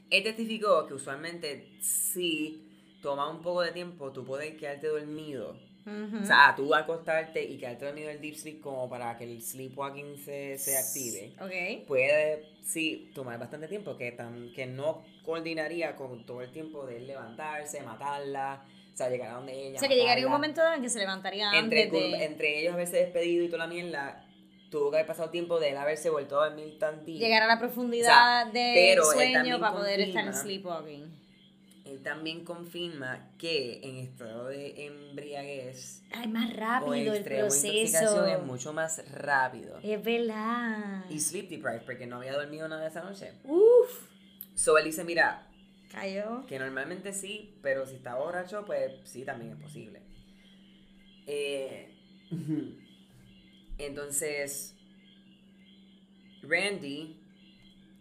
él 0.10 0.24
testificó 0.24 0.86
que 0.88 0.94
usualmente 0.96 1.70
si 1.82 2.66
toma 3.02 3.30
un 3.30 3.42
poco 3.42 3.62
de 3.62 3.72
tiempo, 3.72 4.12
tú 4.12 4.26
puedes 4.26 4.56
quedarte 4.58 4.88
dormido. 4.88 5.56
Ujú. 5.86 6.18
O 6.22 6.26
sea, 6.26 6.54
tú 6.56 6.76
acostarte 6.76 7.44
y 7.44 7.58
quedarte 7.58 7.86
dormido 7.86 8.10
el 8.10 8.20
deep 8.22 8.36
sleep 8.36 8.60
como 8.62 8.88
para 8.90 9.18
que 9.18 9.24
el 9.24 9.42
sleepwalking 9.42 10.18
se, 10.18 10.58
se 10.58 10.78
active. 10.78 11.34
Ok. 11.42 11.88
Puede, 11.88 12.46
sí, 12.62 13.10
tomar 13.16 13.40
bastante 13.40 13.68
tiempo, 13.68 13.98
que, 13.98 14.12
tan, 14.12 14.52
que 14.54 14.66
no 14.68 15.04
coordinaría 15.24 15.96
con 15.96 16.26
todo 16.26 16.42
el 16.42 16.52
tiempo 16.52 16.86
de 16.86 16.98
él 16.98 17.08
levantarse, 17.08 17.82
matarla, 17.82 18.64
o 18.94 18.98
sea, 18.98 19.10
llegar 19.10 19.32
a 19.32 19.34
donde 19.36 19.54
ella. 19.54 19.78
O 19.78 19.80
sea, 19.80 19.88
que 19.90 19.96
llegaría 19.96 20.26
un 20.28 20.32
matarla. 20.34 20.54
momento 20.60 20.76
en 20.76 20.82
que 20.84 20.90
se 20.90 21.00
levantaría 21.00 21.58
entre, 21.58 21.84
antes 21.86 21.92
de... 22.02 22.10
cul- 22.10 22.22
entre 22.22 22.60
ellos 22.60 22.74
haberse 22.74 22.98
despedido 22.98 23.46
y 23.46 23.48
toda 23.48 23.66
la 23.66 23.74
mierda, 23.74 24.29
tuvo 24.70 24.92
que 24.92 24.98
haber 24.98 25.08
pasado 25.08 25.30
tiempo 25.30 25.60
de 25.60 25.72
él 25.72 25.78
haberse 25.78 26.10
vuelto 26.10 26.40
a 26.40 26.48
dormir 26.50 26.78
tantito. 26.80 27.20
Llegar 27.20 27.44
a 27.44 27.48
la 27.48 27.60
profundidad 27.60 28.48
O 28.50 28.52
sea, 28.52 28.62
del 28.62 29.04
sueño 29.04 29.60
para 29.60 29.76
poder 29.76 30.00
estar 30.02 30.26
en 30.26 30.34
sleepwalking. 30.34 31.20
Él 31.86 32.04
también 32.04 32.46
confirma 32.46 33.32
que 33.40 33.80
en 33.82 33.98
estado 33.98 34.48
de 34.50 34.86
embriaguez 34.86 36.04
Ay, 36.12 36.28
más 36.28 36.52
o 36.52 36.56
rápido 36.56 36.94
el 36.94 37.08
extremo 37.16 37.46
intoxicación 37.46 38.14
proceso. 38.14 38.26
es 38.28 38.44
mucho 38.44 38.74
más 38.74 39.12
rápido. 39.12 39.80
Es 39.82 40.04
verdad. 40.04 41.06
Y 41.10 41.20
sleep 41.20 41.50
deprived, 41.50 41.82
porque 41.86 42.06
no 42.06 42.18
había 42.18 42.34
dormido 42.34 42.68
nada 42.68 42.86
esa 42.88 43.02
noche. 43.04 43.34
Uf. 43.44 44.08
So 44.54 44.78
él 44.78 44.86
dice, 44.86 45.04
mira, 45.04 45.48
Cayó. 45.92 46.46
que 46.46 46.60
normalmente 46.60 47.12
sí, 47.12 47.58
pero 47.64 47.88
si 47.88 47.96
está 47.96 48.16
borracho, 48.16 48.66
pues 48.66 48.92
sí, 49.06 49.26
también 49.26 49.54
es 49.54 49.58
posible. 49.58 50.02
Eh, 51.26 51.92
entonces, 53.80 54.76
Randy 56.44 57.16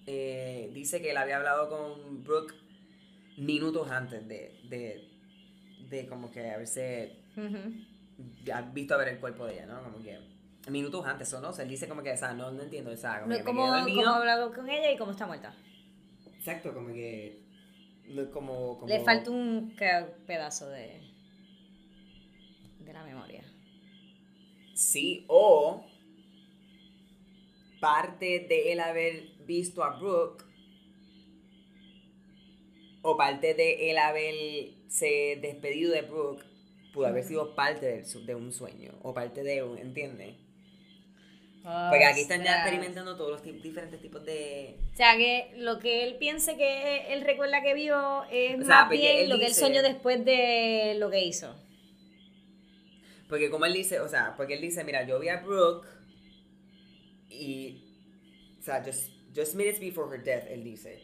eh, 0.07 0.71
dice 0.75 1.01
que 1.01 1.11
él 1.11 1.17
había 1.17 1.37
hablado 1.39 1.69
con 1.69 2.25
Brooke 2.25 2.55
minutos 3.37 3.91
antes 3.91 4.27
de, 4.27 4.59
de, 4.69 5.09
de 5.89 6.07
como 6.07 6.31
que 6.31 6.51
haberse 6.51 7.17
Ujú. 7.37 7.73
ya 8.45 8.63
visto 8.63 8.95
a 8.95 8.99
ver 8.99 9.09
el 9.09 9.19
cuerpo 9.21 9.47
de 9.47 9.55
ella, 9.55 9.67
¿no? 9.67 9.83
Como 9.83 10.03
que 10.03 10.19
minutos 10.69 11.07
antes, 11.07 11.33
¿o 11.35 11.41
no? 11.41 11.51
O 11.51 11.53
sea, 11.53 11.65
él 11.65 11.71
dice 11.71 11.89
como 11.89 12.03
que, 12.03 12.13
o 12.13 12.17
sea, 12.17 12.35
no, 12.35 12.51
no 12.51 12.63
entiendo, 12.63 12.91
o 12.91 12.97
sea, 12.97 13.21
como 13.21 13.31
No, 13.31 13.37
que 13.37 13.43
me 13.43 13.47
¿Cómo, 13.47 13.63
quedé 13.63 13.71
cómo 13.71 13.81
dormido. 13.81 14.11
ha 14.11 14.17
hablado 14.17 14.53
con 14.55 14.69
ella 14.69 14.93
y 14.93 14.97
cómo 14.97 15.13
está 15.13 15.27
muerta? 15.27 15.55
Exacto, 16.39 16.75
como 16.75 16.89
que, 16.89 17.39
como, 18.33 18.79
como... 18.79 18.89
Le 18.89 19.01
falta 19.01 19.31
un 19.31 19.75
pedazo 20.27 20.69
de 20.69 21.01
la 22.93 23.05
memoria. 23.05 23.45
Sí, 24.89 25.27
o 25.29 25.85
parte 27.79 28.47
de 28.49 28.73
él 28.73 28.81
haber 28.81 29.23
visto 29.41 29.85
a 29.85 29.99
Brooke, 29.99 30.47
o 33.03 33.15
parte 33.15 33.53
de 33.53 33.91
él 33.91 33.99
haberse 33.99 35.39
despedido 35.43 35.93
de 35.93 36.01
Brooke, 36.01 36.43
pudo 36.95 37.07
haber 37.07 37.23
sido 37.23 37.55
parte 37.55 38.03
de 38.03 38.35
un 38.35 38.51
sueño, 38.51 38.95
o 39.03 39.13
parte 39.13 39.43
de 39.43 39.63
un, 39.63 39.77
¿entiendes? 39.77 40.37
Porque 41.63 42.07
aquí 42.07 42.23
están 42.23 42.43
ya 42.43 42.63
experimentando 42.63 43.15
todos 43.15 43.31
los 43.33 43.63
diferentes 43.63 44.01
tipos 44.01 44.25
de... 44.25 44.79
O 44.95 44.97
sea, 44.97 45.19
que 45.19 45.53
lo 45.59 45.81
que 45.81 46.05
él 46.05 46.17
piense 46.17 46.57
que 46.57 47.13
él 47.13 47.21
recuerda 47.27 47.61
que 47.61 47.75
vio 47.75 48.25
es 48.31 48.55
O 48.59 48.65
sea, 48.65 48.69
más 48.69 48.85
porque 48.87 49.03
bien 49.03 49.29
lo 49.29 49.39
que 49.39 49.49
él 49.49 49.55
soñó 49.55 49.83
después 49.83 50.25
de 50.25 50.97
lo 50.99 51.11
que 51.11 51.27
hizo. 51.27 51.55
Porque 53.29 53.51
como 53.51 53.67
él 53.67 53.75
dice, 53.75 54.01
o 54.01 54.09
sea, 54.09 54.35
porque 54.37 54.55
él 54.55 54.61
dice, 54.61 54.85
mira, 54.85 55.07
yo 55.07 55.19
vi 55.21 55.29
a 55.29 55.41
Brooke 55.43 55.87
y, 57.29 57.85
o 58.59 58.63
sea, 58.63 58.83
just, 58.85 59.11
just 59.35 59.55
minutes 59.55 59.81
before 59.81 60.09
her 60.15 60.23
death, 60.23 60.45
él 60.49 60.65
dice. 60.65 61.03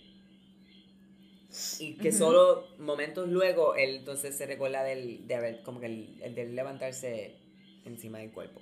Y 1.79 1.95
que 1.99 2.13
Ujú. 2.13 2.19
solo 2.19 2.69
momentos 2.79 3.29
luego 3.29 3.75
él 3.75 3.97
entonces 3.97 4.37
se 4.37 4.47
recuerda 4.47 4.85
del, 4.85 5.27
de 5.27 5.35
haber, 5.35 5.63
como 5.63 5.81
que 5.81 5.87
el, 5.87 6.21
el 6.23 6.35
de 6.35 6.47
levantarse 6.47 7.35
encima 7.85 8.19
del 8.19 8.31
cuerpo. 8.33 8.61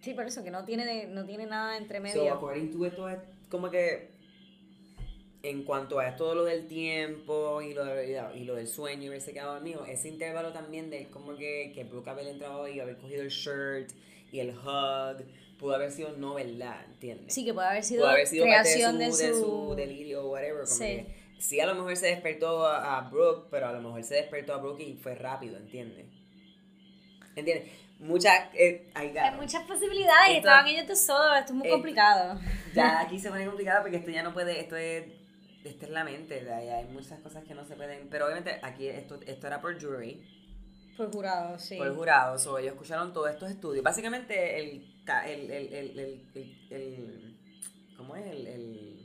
Sí, 0.00 0.14
por 0.14 0.24
eso 0.26 0.42
que 0.42 0.50
no 0.50 0.64
tiene, 0.64 1.06
no 1.06 1.24
tiene 1.24 1.46
nada 1.46 1.76
entre 1.76 2.00
So, 2.00 2.22
medio. 2.22 2.32
according 2.32 2.72
to 2.72 2.86
es 2.86 2.94
como 3.48 3.70
que 3.70 4.10
en 5.42 5.62
cuanto 5.64 5.98
a 5.98 6.08
esto 6.08 6.34
lo 6.34 6.44
del 6.44 6.66
tiempo 6.66 7.62
y 7.62 7.72
lo, 7.72 7.84
de- 7.84 8.26
y 8.34 8.44
lo 8.44 8.54
del 8.56 8.68
sueño 8.68 9.04
y 9.04 9.06
haberse 9.08 9.32
quedado 9.32 9.54
dormido, 9.54 9.84
ese 9.86 10.08
intervalo 10.08 10.52
también 10.52 10.90
de 10.90 11.08
como 11.08 11.34
que, 11.36 11.72
que 11.74 11.84
Brooke 11.84 12.08
haber 12.10 12.26
entrado 12.26 12.68
y 12.68 12.78
haber 12.80 12.96
cogido 12.98 13.22
el 13.22 13.30
shirt 13.30 13.90
y 14.32 14.40
el 14.40 14.50
hug 14.50 15.24
pudo 15.58 15.74
haber 15.74 15.90
sido 15.92 16.12
no 16.16 16.34
verdad, 16.34 16.84
¿entiendes? 16.86 17.32
Sí, 17.34 17.44
que 17.44 17.52
puede 17.54 17.68
haber 17.68 17.84
sido, 17.84 18.02
pudo 18.02 18.10
haber 18.12 18.26
sido 18.26 18.44
parte 18.46 18.70
creación 18.70 18.98
de 18.98 19.12
su, 19.12 19.18
de 19.18 19.26
de 19.28 19.34
su... 19.34 19.40
su 19.68 19.74
delirio 19.76 20.24
o 20.24 20.30
whatever. 20.32 20.54
Como 20.64 20.66
Sí. 20.66 20.84
que, 20.84 21.06
sí, 21.38 21.60
a 21.60 21.66
lo 21.66 21.74
mejor 21.74 21.96
se 21.96 22.06
despertó 22.06 22.66
a, 22.66 22.98
a 22.98 23.10
Brooke, 23.10 23.48
pero 23.50 23.66
a 23.68 23.72
lo 23.72 23.80
mejor 23.80 24.02
se 24.04 24.14
despertó 24.16 24.54
a 24.54 24.58
Brooke 24.58 24.82
y 24.82 24.94
fue 24.96 25.14
rápido, 25.14 25.56
¿entiendes? 25.56 26.06
¿Entiendes? 27.36 27.70
Muchas. 27.98 28.32
Eh, 28.54 28.90
Hay 28.94 29.12
muchas 29.36 29.62
posibilidades 29.64 30.28
Esto- 30.28 30.38
estaban 30.38 30.66
ellos 30.66 30.86
dos 30.88 31.00
solos, 31.00 31.38
esto 31.38 31.52
es 31.52 31.58
muy 31.58 31.68
Eh, 31.68 31.70
complicado. 31.70 32.40
Ya 32.74 33.00
aquí 33.02 33.18
se 33.18 33.28
pone 33.30 33.44
complicado 33.46 33.82
porque 33.82 33.98
esto 33.98 34.10
ya 34.10 34.22
no 34.22 34.32
puede. 34.32 34.58
Esto 34.60 34.76
es. 34.76 35.04
Esta 35.64 35.84
es 35.86 35.92
la 35.92 36.04
mente, 36.04 36.42
ya- 36.44 36.62
ya 36.64 36.78
hay 36.78 36.86
muchas 36.86 37.20
cosas 37.20 37.44
que 37.44 37.54
no 37.54 37.64
se 37.66 37.76
pueden. 37.76 38.08
Pero 38.08 38.24
obviamente 38.26 38.58
aquí 38.62 38.86
esto, 38.88 39.20
esto 39.26 39.46
era 39.46 39.60
por 39.60 39.80
jury, 39.80 40.22
Por 40.96 41.12
jurado, 41.12 41.58
sí. 41.58 41.76
por 41.76 41.94
jurados, 41.94 42.46
o 42.46 42.58
ellos 42.58 42.72
escucharon 42.72 43.12
todos 43.12 43.30
estos 43.30 43.50
estudios. 43.50 43.84
Básicamente, 43.84 44.58
el. 44.58 44.86
el, 45.26 45.50
el, 45.50 45.74
el, 45.74 46.26
el, 46.70 47.36
¿Cómo 47.96 48.16
es? 48.16 48.26
El, 48.26 48.46
el- 48.46 48.96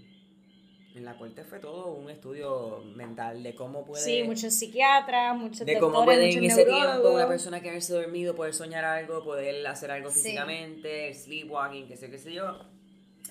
en 0.95 1.03
la 1.03 1.17
corte 1.17 1.43
fue 1.43 1.59
todo 1.59 1.91
un 1.91 2.09
estudio 2.09 2.81
mental 2.95 3.43
de 3.43 3.53
cómo 3.53 3.83
puede. 3.83 4.01
Sí, 4.01 4.23
muchos 4.23 4.53
psiquiatras, 4.53 5.35
muchos 5.35 5.65
de 5.65 5.77
cómo 5.77 6.05
puede 6.05 6.31
en 6.31 6.45
ese 6.45 6.63
tiempo 6.63 7.11
una 7.11 7.27
persona 7.27 7.59
quedarse 7.61 7.91
dormido, 7.93 8.33
poder 8.33 8.53
soñar 8.53 8.85
algo, 8.85 9.21
poder 9.21 9.67
hacer 9.67 9.91
algo 9.91 10.09
Sí. 10.09 10.19
físicamente, 10.21 11.09
el 11.09 11.15
sleepwalking, 11.15 11.89
qué 11.89 11.97
sé, 11.97 12.09
qué 12.09 12.17
sé 12.17 12.31
yo. 12.31 12.59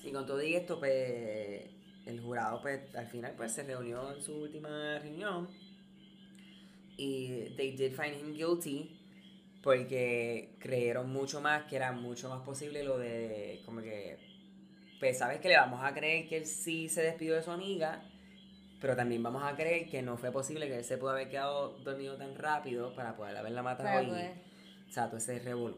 Y 0.03 0.11
con 0.11 0.27
todo 0.27 0.43
y 0.43 0.53
esto, 0.53 0.77
pues, 0.77 1.63
el 2.05 2.19
jurado, 2.21 2.61
pues, 2.61 2.93
al 2.95 3.07
final, 3.07 3.33
pues, 3.35 3.51
se 3.53 3.63
reunió 3.63 4.13
en 4.13 4.21
su 4.21 4.35
última 4.41 4.99
reunión 4.99 5.47
y 6.97 7.49
they 7.57 7.71
did 7.75 7.93
find 7.93 8.15
him 8.19 8.33
guilty 8.33 8.91
porque 9.61 10.55
creyeron 10.59 11.11
mucho 11.11 11.41
más, 11.41 11.63
que 11.63 11.75
era 11.75 11.91
mucho 11.91 12.29
más 12.29 12.41
posible 12.43 12.83
lo 12.83 12.97
de, 12.99 13.61
como 13.65 13.81
que, 13.81 14.17
pues, 14.99 15.17
sabes 15.17 15.39
que 15.41 15.47
le 15.49 15.57
vamos 15.57 15.83
a 15.83 15.93
creer 15.93 16.27
que 16.27 16.37
él 16.37 16.45
sí 16.45 16.87
se 16.87 17.01
despidió 17.01 17.33
de 17.35 17.41
su 17.41 17.49
amiga, 17.51 18.03
pero 18.79 18.95
también 18.95 19.23
vamos 19.23 19.41
a 19.43 19.55
creer 19.55 19.89
que 19.89 20.03
no 20.03 20.17
fue 20.17 20.31
posible 20.31 20.67
que 20.67 20.77
él 20.77 20.83
se 20.83 20.97
pudo 20.99 21.11
haber 21.11 21.29
quedado 21.29 21.79
dormido 21.79 22.15
tan 22.15 22.35
rápido 22.35 22.93
para 22.95 23.15
poder 23.17 23.35
haberla 23.37 23.63
matado 23.63 23.89
y, 24.03 24.05
poder- 24.09 24.33
o 24.87 24.91
sea, 24.91 25.07
todo 25.07 25.17
ese 25.17 25.39
revolú. 25.39 25.77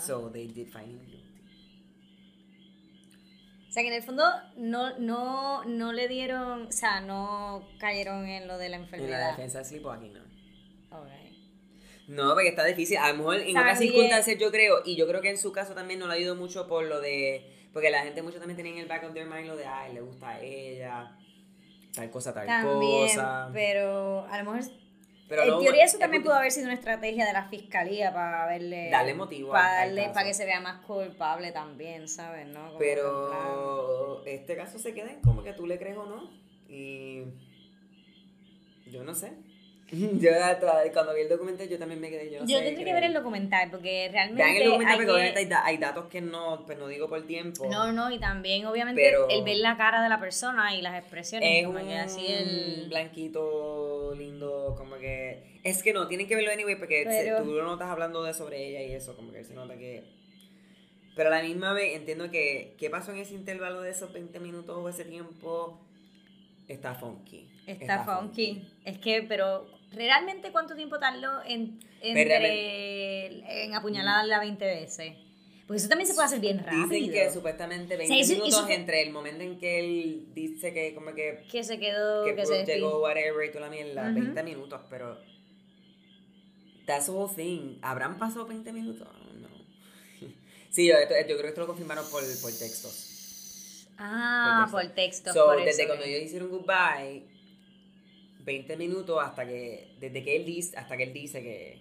So, 0.00 0.30
they 0.30 0.46
did 0.48 0.68
find 0.68 0.88
him 0.92 1.06
guilty. 1.06 1.27
O 3.68 3.70
sea, 3.70 3.82
que 3.82 3.88
en 3.88 3.94
el 3.94 4.02
fondo 4.02 4.24
no, 4.56 4.98
no, 4.98 5.64
no 5.64 5.92
le 5.92 6.08
dieron, 6.08 6.66
o 6.68 6.72
sea, 6.72 7.00
no 7.00 7.68
cayeron 7.78 8.26
en 8.26 8.48
lo 8.48 8.56
de 8.58 8.68
la 8.70 8.76
En 8.76 8.82
la 8.82 8.86
enfermedad. 8.86 9.30
defensa 9.32 9.58
de 9.58 9.64
Sleepwalking, 9.66 10.14
no. 10.14 10.20
Ok. 10.98 11.08
No, 12.08 12.32
porque 12.32 12.48
está 12.48 12.64
difícil. 12.64 12.96
A 12.96 13.10
lo 13.12 13.18
mejor 13.18 13.36
en 13.36 13.40
Sabía- 13.52 13.60
otras 13.60 13.78
circunstancias 13.80 14.38
yo 14.38 14.50
creo, 14.50 14.76
y 14.84 14.96
yo 14.96 15.06
creo 15.06 15.20
que 15.20 15.28
en 15.30 15.36
su 15.38 15.52
caso 15.52 15.74
también 15.74 16.00
no 16.00 16.06
le 16.08 16.14
ayudó 16.14 16.34
mucho 16.34 16.66
por 16.66 16.84
lo 16.84 17.00
de. 17.00 17.68
Porque 17.74 17.90
la 17.90 18.02
gente 18.02 18.22
mucho 18.22 18.38
también 18.38 18.56
tenía 18.56 18.72
en 18.72 18.78
el 18.78 18.86
back 18.86 19.04
of 19.04 19.12
their 19.12 19.26
mind 19.26 19.46
lo 19.46 19.56
de, 19.56 19.66
ay, 19.66 19.92
le 19.92 20.00
gusta 20.00 20.30
a 20.30 20.40
ella, 20.40 21.14
tal 21.94 22.10
cosa, 22.10 22.32
tal 22.32 22.46
También, 22.46 23.08
cosa. 23.08 23.50
pero 23.52 24.26
a 24.30 24.42
lo 24.42 24.50
mejor, 24.50 24.70
Pero 25.28 25.42
en 25.42 25.48
no, 25.50 25.58
teoría 25.58 25.84
eso 25.84 25.96
es 25.96 26.00
también 26.00 26.22
pudo 26.22 26.34
haber 26.34 26.50
sido 26.50 26.66
una 26.66 26.74
estrategia 26.74 27.26
de 27.26 27.32
la 27.34 27.44
fiscalía 27.44 28.12
para 28.14 28.46
verle... 28.46 28.88
Darle 28.90 29.14
motivo 29.14 29.52
Para, 29.52 29.84
darle, 29.84 30.08
para 30.14 30.26
que 30.26 30.34
se 30.34 30.46
vea 30.46 30.60
más 30.60 30.80
culpable 30.86 31.52
también, 31.52 32.08
¿sabes? 32.08 32.46
¿No? 32.46 32.68
Como 32.68 32.78
Pero 32.78 34.24
este 34.24 34.56
caso 34.56 34.78
se 34.78 34.94
queda 34.94 35.10
en 35.10 35.20
como 35.20 35.42
que 35.42 35.52
tú 35.52 35.66
le 35.66 35.78
crees 35.78 35.96
o 35.96 36.06
no. 36.06 36.30
Y. 36.68 37.24
Yo 38.86 39.04
no 39.04 39.14
sé. 39.14 39.32
Yo 40.20 40.30
cuando 40.92 41.14
vi 41.14 41.22
el 41.22 41.28
documental 41.30 41.66
yo 41.66 41.78
también 41.78 41.98
me 42.00 42.10
quedé. 42.10 42.30
Yo, 42.30 42.40
no 42.40 42.46
Yo 42.46 42.58
tendré 42.60 42.84
que 42.84 42.92
ver 42.92 43.04
el 43.04 43.14
documental 43.14 43.70
porque 43.70 44.08
realmente... 44.12 44.42
Vean 44.44 44.56
el 44.56 44.64
documental 44.64 44.92
hay 44.92 44.96
porque 44.98 45.06
que- 45.06 45.12
obviamente 45.12 45.38
hay, 45.40 45.46
da- 45.46 45.64
hay 45.64 45.76
datos 45.78 46.06
que 46.06 46.20
no, 46.20 46.64
pues 46.66 46.78
no 46.78 46.88
digo 46.88 47.08
por 47.08 47.26
tiempo. 47.26 47.66
No, 47.70 47.90
no, 47.92 48.10
y 48.10 48.18
también 48.18 48.66
obviamente 48.66 49.00
Pero- 49.02 49.28
el 49.30 49.42
ver 49.44 49.56
la 49.56 49.78
cara 49.78 50.02
de 50.02 50.10
la 50.10 50.20
persona 50.20 50.74
y 50.74 50.82
las 50.82 50.98
expresiones, 50.98 51.48
es 51.60 51.66
como 51.66 51.78
un 51.80 51.86
que 51.86 51.96
así 51.96 52.26
el... 52.26 52.86
blanquito 52.90 54.14
lindo, 54.14 54.74
como 54.76 54.96
que... 54.96 55.58
Es 55.64 55.82
que 55.82 55.92
no, 55.94 56.06
tienen 56.06 56.28
que 56.28 56.36
verlo 56.36 56.52
anyway 56.52 56.76
porque 56.76 57.04
Pero- 57.06 57.42
tú 57.42 57.52
lo 57.52 57.62
notas 57.64 57.88
hablando 57.88 58.22
de 58.22 58.34
sobre 58.34 58.66
ella 58.66 58.82
y 58.82 58.92
eso, 58.92 59.16
como 59.16 59.32
que 59.32 59.42
se 59.44 59.54
nota 59.54 59.76
que... 59.78 60.04
Pero 61.16 61.30
a 61.30 61.32
la 61.32 61.42
misma 61.42 61.72
vez 61.72 61.96
entiendo 61.96 62.30
que 62.30 62.74
qué 62.78 62.90
pasó 62.90 63.10
en 63.12 63.18
ese 63.18 63.34
intervalo 63.34 63.80
de 63.80 63.90
esos 63.90 64.12
20 64.12 64.38
minutos 64.38 64.76
o 64.78 64.88
ese 64.88 65.04
tiempo 65.04 65.80
está 66.68 66.94
funky. 66.94 67.48
Está, 67.66 68.04
funky. 68.04 68.62
Es 68.84 68.98
que, 68.98 69.22
pero 69.22 69.66
realmente 69.92 70.52
cuánto 70.52 70.74
tiempo 70.74 70.98
tardó 70.98 71.42
en, 71.44 71.78
entre, 72.00 73.64
en 73.64 73.74
apuñalarla 73.74 74.40
20 74.40 74.64
veces. 74.64 75.14
Porque 75.66 75.78
eso 75.80 75.88
también 75.88 76.08
se 76.08 76.14
puede 76.14 76.26
hacer 76.26 76.40
bien 76.40 76.58
rápido. 76.64 76.88
Dicen 76.88 77.12
que 77.12 77.30
supuestamente 77.30 77.96
20 77.96 78.14
Sí, 78.14 78.20
eso- 78.20 78.32
minutos 78.42 78.60
eso 78.60 78.68
entre 78.70 79.02
el 79.02 79.10
momento 79.12 79.42
en 79.44 79.58
que 79.58 79.80
él 79.80 80.28
dice 80.34 80.72
que 80.72 80.94
como 80.94 81.12
que, 81.14 81.44
que 81.50 81.62
se 81.62 81.78
quedó, 81.78 82.24
que 82.24 82.34
que, 82.34 82.46
se 82.46 82.64
llegó 82.64 83.02
whatever 83.02 83.46
y 83.46 83.52
toda 83.52 83.66
la 83.66 83.70
mierda, 83.70 84.02
Ujú. 84.10 84.14
20 84.14 84.42
minutos, 84.44 84.80
pero 84.88 85.18
that's 86.86 87.06
the 87.06 87.12
whole 87.12 87.32
thing. 87.34 87.78
¿Habrán 87.82 88.18
pasado 88.18 88.46
20 88.46 88.72
minutos? 88.72 89.06
No. 89.40 89.48
sí, 90.70 90.86
yo, 90.88 90.94
esto- 90.94 91.14
yo 91.14 91.24
creo 91.26 91.42
que 91.42 91.48
esto 91.48 91.60
lo 91.60 91.66
confirmaron 91.66 92.04
por, 92.10 92.22
por 92.40 92.52
textos. 92.52 93.86
Ah, 93.98 94.66
por 94.70 94.84
por 94.84 94.90
texto. 94.94 95.32
So, 95.34 95.46
por 95.46 95.64
desde 95.64 95.82
eso, 95.82 95.88
cuando 95.88 96.04
ellos 96.06 96.22
hicieron 96.22 96.48
goodbye, 96.50 97.24
20 98.48 98.76
minutos 98.78 99.18
hasta 99.22 99.46
que, 99.46 99.94
desde 100.00 100.24
que 100.24 100.36
él 100.36 100.44
dice, 100.46 100.76
hasta 100.76 100.96
que 100.96 101.02
él 101.04 101.12
dice 101.12 101.42
que, 101.42 101.78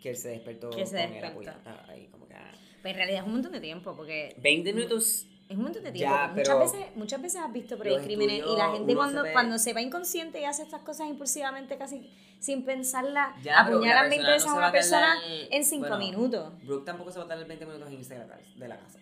que 0.00 0.10
él 0.10 0.16
se 0.16 0.28
despertó 0.28 0.70
Que 0.70 0.86
se 0.86 0.96
despertó. 0.96 1.50
Ah, 1.66 1.84
ahí 1.88 2.06
como 2.10 2.26
que, 2.28 2.34
ah. 2.34 2.52
Pues 2.80 2.92
en 2.92 2.96
realidad 2.96 3.20
es 3.22 3.26
un 3.26 3.32
montón 3.32 3.52
de 3.52 3.60
tiempo, 3.60 3.94
porque 3.96 4.34
20 4.40 4.72
minutos 4.72 5.26
es 5.48 5.56
un 5.56 5.64
montón 5.64 5.82
de 5.82 5.90
tiempo. 5.92 6.14
Ya, 6.14 6.32
pero 6.34 6.58
muchas, 6.58 6.72
veces, 6.72 6.96
muchas 6.96 7.22
veces 7.22 7.40
has 7.40 7.52
visto 7.52 7.76
por 7.76 7.86
crímenes 8.02 8.42
y 8.46 8.56
la 8.56 8.70
gente 8.72 8.94
cuando, 8.94 9.24
se 9.24 9.32
cuando 9.32 9.58
se 9.58 9.72
va 9.72 9.80
inconsciente 9.82 10.40
y 10.40 10.44
hace 10.44 10.62
estas 10.62 10.82
cosas 10.82 11.08
impulsivamente, 11.08 11.76
casi 11.76 12.08
sin 12.38 12.64
pensarla, 12.64 13.34
Ya, 13.42 13.62
pero 13.64 13.78
apuñalan 13.78 14.04
la 14.04 14.08
20 14.10 14.24
persona 14.26 14.32
veces 14.34 14.46
no 14.46 14.52
a 14.52 14.58
una 14.58 14.72
persona 14.72 15.14
en 15.50 15.64
5 15.64 15.80
bueno, 15.80 15.98
minutos. 15.98 16.62
Brooke 16.64 16.84
tampoco 16.84 17.10
se 17.10 17.18
va 17.18 17.24
a 17.24 17.28
tardar 17.28 17.48
20 17.48 17.66
minutos 17.66 17.88
en 17.88 17.94
irse 17.94 18.14
de 18.14 18.20
la 18.20 18.28
casa- 18.28 18.42
de 18.56 18.68
la 18.68 18.78
casa. 18.78 19.00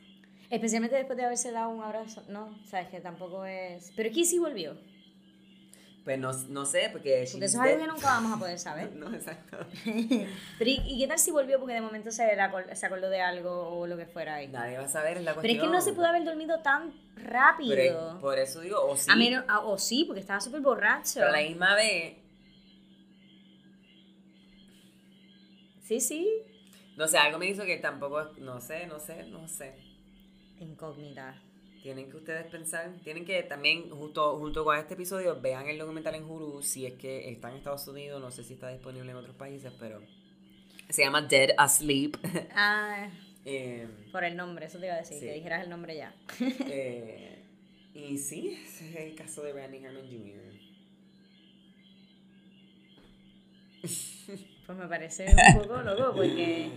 Especialmente 0.48 0.96
después 0.96 1.16
de 1.18 1.24
haberse 1.24 1.50
dado 1.50 1.68
un 1.70 1.82
abrazo. 1.82 2.22
No, 2.28 2.56
sabes 2.64 2.88
que 2.88 3.00
tampoco 3.00 3.44
es. 3.44 3.92
Pero 3.96 4.08
aquí 4.08 4.24
sí 4.24 4.38
volvió. 4.38 4.78
Pues 6.06 6.20
no, 6.20 6.30
no 6.50 6.64
sé, 6.64 6.88
porque... 6.92 7.26
Porque 7.32 7.46
eso 7.46 7.58
es 7.62 7.68
algo 7.68 7.78
que 7.80 7.86
nunca 7.88 8.06
vamos 8.06 8.32
a 8.36 8.38
poder 8.38 8.58
saber. 8.60 8.92
No, 8.94 9.12
exacto. 9.12 9.58
Pero 9.84 10.70
¿y, 10.70 10.80
y 10.86 10.98
qué 11.00 11.08
tal 11.08 11.18
si 11.18 11.32
volvió 11.32 11.58
porque 11.58 11.74
de 11.74 11.80
momento 11.80 12.12
se, 12.12 12.36
la 12.36 12.74
se 12.76 12.86
acordó 12.86 13.10
de 13.10 13.20
algo 13.20 13.50
o 13.76 13.88
lo 13.88 13.96
que 13.96 14.06
fuera 14.06 14.36
ahí? 14.36 14.46
Nadie 14.46 14.78
va 14.78 14.84
a 14.84 14.88
saber, 14.88 15.16
es 15.18 15.24
la 15.24 15.32
Pero 15.32 15.42
cuestión. 15.42 15.56
es 15.56 15.62
que 15.64 15.68
no 15.76 15.80
se 15.82 15.92
pudo 15.94 16.06
haber 16.06 16.24
dormido 16.24 16.60
tan 16.60 16.94
rápido. 17.16 17.74
Pero 17.74 18.18
por 18.20 18.38
eso 18.38 18.60
digo, 18.60 18.78
o 18.86 18.96
sí, 18.96 19.10
A 19.10 19.16
menos, 19.16 19.44
ah, 19.48 19.58
o 19.66 19.76
sí, 19.78 20.04
porque 20.04 20.20
estaba 20.20 20.40
súper 20.40 20.60
borracho. 20.60 21.14
pero 21.16 21.26
a 21.26 21.32
la 21.32 21.38
misma 21.42 21.74
vez, 21.74 22.18
Sí, 25.82 26.00
sí. 26.00 26.28
no 26.96 27.06
sé, 27.08 27.18
algo 27.18 27.38
me 27.38 27.46
hizo 27.48 27.64
que 27.64 27.78
tampoco, 27.78 28.30
no 28.38 28.60
sé, 28.60 28.86
no 28.86 28.98
sé, 29.00 29.24
no 29.24 29.46
sé. 29.48 29.74
Incógnita. 30.60 31.34
Tienen 31.86 32.10
que 32.10 32.16
ustedes 32.16 32.46
pensar, 32.46 32.96
tienen 33.04 33.24
que 33.24 33.44
también, 33.44 33.88
justo, 33.90 34.36
junto 34.38 34.64
con 34.64 34.76
este 34.76 34.94
episodio, 34.94 35.40
vean 35.40 35.68
el 35.68 35.78
documental 35.78 36.16
en 36.16 36.24
Hulu, 36.24 36.60
si 36.60 36.84
es 36.84 36.94
que 36.94 37.30
está 37.30 37.48
en 37.48 37.58
Estados 37.58 37.86
Unidos, 37.86 38.20
no 38.20 38.32
sé 38.32 38.42
si 38.42 38.54
está 38.54 38.70
disponible 38.70 39.08
en 39.12 39.16
otros 39.16 39.36
países, 39.36 39.72
pero 39.78 40.02
se 40.88 41.04
llama 41.04 41.22
Dead 41.22 41.50
Asleep. 41.56 42.16
Ah, 42.56 43.08
Eh, 43.44 43.86
por 44.10 44.24
el 44.24 44.36
nombre, 44.36 44.66
eso 44.66 44.80
te 44.80 44.86
iba 44.86 44.96
a 44.96 44.98
decir, 44.98 45.20
Sí. 45.20 45.26
que 45.26 45.32
dijeras 45.34 45.62
el 45.62 45.70
nombre 45.70 45.94
ya. 45.94 46.12
eh, 46.40 47.44
y 47.94 48.18
sí, 48.18 48.58
ese 48.66 48.90
es 48.90 48.96
el 48.96 49.14
caso 49.14 49.44
de 49.44 49.52
Randy 49.52 49.76
Herman 49.76 50.08
Jr. 50.10 50.54
Pues 54.66 54.76
me 54.76 54.88
parece 54.88 55.26
un 55.54 55.62
poco 55.62 55.80
loco 55.82 56.16
porque... 56.16 56.68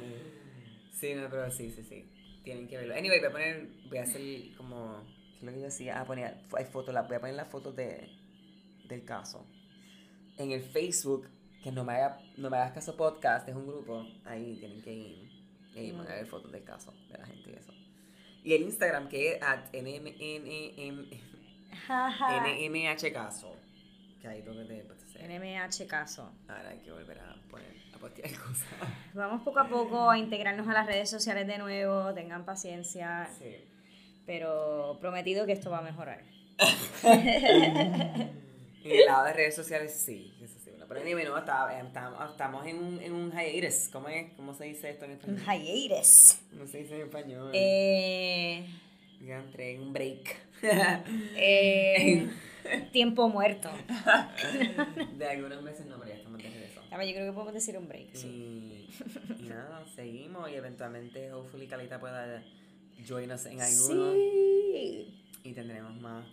Sí, 0.93 1.15
no, 1.15 1.27
pero 1.31 1.49
sí, 1.49 1.71
sí, 1.71 1.81
sí. 1.83 2.05
Tienen 2.43 2.67
que 2.67 2.77
verlo. 2.77 2.95
Anyway, 2.95 3.19
voy 3.19 3.27
a 3.27 3.31
poner, 3.31 3.67
voy 3.89 3.97
a 3.97 4.03
hacer 4.03 4.21
como, 4.55 5.03
¿qué 5.33 5.39
es 5.39 5.43
lo 5.43 5.51
que 5.51 5.57
yo 5.59 5.65
decía? 5.65 5.99
Ah, 5.99 6.05
poner, 6.05 6.37
hay 6.57 6.65
fotos, 6.65 6.95
voy 7.07 7.15
a 7.15 7.19
poner 7.19 7.35
las 7.35 7.47
fotos 7.47 7.75
de, 7.75 8.09
del 8.87 9.03
caso. 9.05 9.45
En 10.37 10.51
el 10.51 10.61
Facebook, 10.61 11.27
que 11.63 11.71
no 11.71 11.83
me, 11.83 11.93
haga, 11.93 12.21
no 12.37 12.49
me 12.49 12.57
hagas 12.57 12.71
caso 12.73 12.95
podcast, 12.95 13.47
es 13.49 13.55
un 13.55 13.67
grupo, 13.67 14.05
ahí 14.25 14.55
tienen 14.59 14.81
que 14.81 14.93
ir 14.93 15.29
y 15.75 15.91
van 15.91 16.07
a 16.07 16.15
ver 16.15 16.25
fotos 16.25 16.51
del 16.51 16.63
caso, 16.63 16.93
de 17.09 17.17
la 17.17 17.25
gente 17.25 17.51
y 17.51 17.53
eso. 17.53 17.73
Y 18.43 18.53
el 18.53 18.61
Instagram, 18.63 19.09
que 19.09 19.33
es 19.33 19.41
at 19.43 19.71
nmh 19.73 20.29
caso, 23.13 23.55
que 24.21 24.27
ahí 24.27 24.41
donde 24.41 24.65
te 24.65 24.83
pues. 24.85 24.99
NMH 25.19 25.87
caso. 25.87 26.31
Ahora 26.47 26.69
hay 26.69 26.79
que 26.79 26.91
volver 26.91 27.19
a 27.19 27.35
poner, 27.49 27.75
a 27.93 27.97
postear 27.97 28.31
cosas. 28.39 28.67
Vamos 29.19 29.43
poco 29.43 29.59
a 29.59 29.67
poco 29.67 30.09
a 30.09 30.17
integrarnos 30.17 30.67
a 30.67 30.73
las 30.73 30.85
redes 30.87 31.09
sociales 31.09 31.45
de 31.45 31.57
nuevo, 31.57 32.13
tengan 32.13 32.45
paciencia, 32.45 33.29
Sí. 33.37 33.55
pero 34.25 34.97
prometido 35.01 35.45
que 35.45 35.51
esto 35.51 35.69
va 35.69 35.79
a 35.79 35.81
mejorar. 35.81 36.21
En 38.81 38.91
el 38.91 39.05
lado 39.05 39.25
de 39.25 39.33
redes 39.33 39.55
sociales, 39.55 39.93
sí, 39.93 40.33
eso 40.41 40.57
sí, 40.63 40.71
una 40.73 40.85
Pero 40.87 41.01
anyway, 41.01 41.25
no, 41.25 41.37
está- 41.37 41.77
estamos, 41.81 42.31
estamos 42.31 42.65
en 42.65 42.77
un, 42.77 43.01
en 43.01 43.11
un 43.13 43.31
hiatus. 43.31 43.89
¿Cómo, 43.91 44.07
es? 44.07 44.31
¿Cómo 44.37 44.53
se 44.53 44.63
dice 44.65 44.89
esto 44.91 45.03
en 45.03 45.11
Un 45.11 45.35
español? 45.37 45.65
hiatus. 45.89 46.37
¿Cómo 46.51 46.65
se 46.65 46.77
dice 46.79 46.95
en 46.95 47.01
español? 47.01 47.51
Eh, 47.53 48.65
Ya 49.21 49.35
entré 49.39 49.75
en 49.75 49.81
un 49.81 49.91
break. 49.93 50.33
eh, 51.35 52.29
tiempo 52.93 53.27
muerto. 53.27 53.69
de 55.17 55.27
algunos 55.27 55.61
meses 55.61 55.85
no, 55.85 55.97
pero 55.99 56.11
ya 56.11 56.15
estamos 56.17 56.41
de 56.41 56.49
regreso. 56.49 56.78
A 56.78 56.78
ver, 56.97 57.07
yo 57.07 57.13
creo 57.13 57.27
que 57.27 57.33
podemos 57.33 57.53
decir 57.53 57.77
un 57.77 57.87
break, 57.87 58.13
sí. 58.13 58.27
Y, 58.27 59.43
y 59.45 59.49
nada, 59.49 59.83
seguimos 59.95 60.49
y 60.49 60.55
eventualmente, 60.55 61.31
hopefully, 61.33 61.67
Calita 61.67 61.99
pueda 61.99 62.43
join 63.07 63.31
us 63.31 63.45
en 63.45 63.61
alguno. 63.61 64.13
Sí. 64.13 65.23
Y 65.43 65.53
tendremos 65.53 65.95
más 66.01 66.25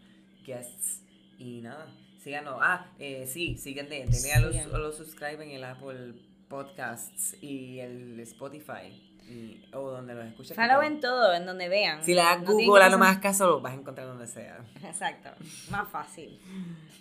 guests. 0.44 1.02
Y 1.38 1.60
nada, 1.60 1.86
síganos. 2.22 2.58
Ah, 2.60 2.90
eh, 2.98 3.26
sí, 3.26 3.56
siguen, 3.58 3.88
de- 3.88 4.06
denle 4.06 4.32
a 4.32 4.40
los, 4.40 4.56
a 4.56 4.78
los 4.78 4.96
subscribe 4.96 5.44
en 5.44 5.50
el 5.50 5.64
Apple 5.64 6.14
Podcasts 6.48 7.36
y 7.42 7.78
el 7.80 8.18
Spotify. 8.20 9.02
Y, 9.28 9.60
o 9.72 9.90
donde 9.90 10.14
los 10.14 10.24
escuches. 10.26 10.56
Follow 10.56 10.82
en 10.82 11.00
todo, 11.00 11.34
en 11.34 11.44
donde 11.46 11.68
vean. 11.68 12.02
Si 12.04 12.14
le 12.14 12.22
das 12.22 12.40
No 12.42 12.52
Google 12.52 12.84
a 12.84 12.88
lo 12.88 12.96
más 12.98 13.18
caso, 13.18 13.46
lo 13.46 13.60
vas 13.60 13.72
a 13.72 13.76
encontrar 13.76 14.06
donde 14.06 14.26
sea. 14.28 14.64
Exacto, 14.84 15.30
más 15.70 15.88
fácil. 15.90 16.38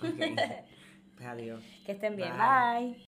Ok. 0.02 0.08
Pues 1.15 1.30
adiós. 1.30 1.63
Que 1.86 1.94
estén 1.94 2.18
bien, 2.18 2.34
Bye. 2.38 2.89
bye. 2.91 3.04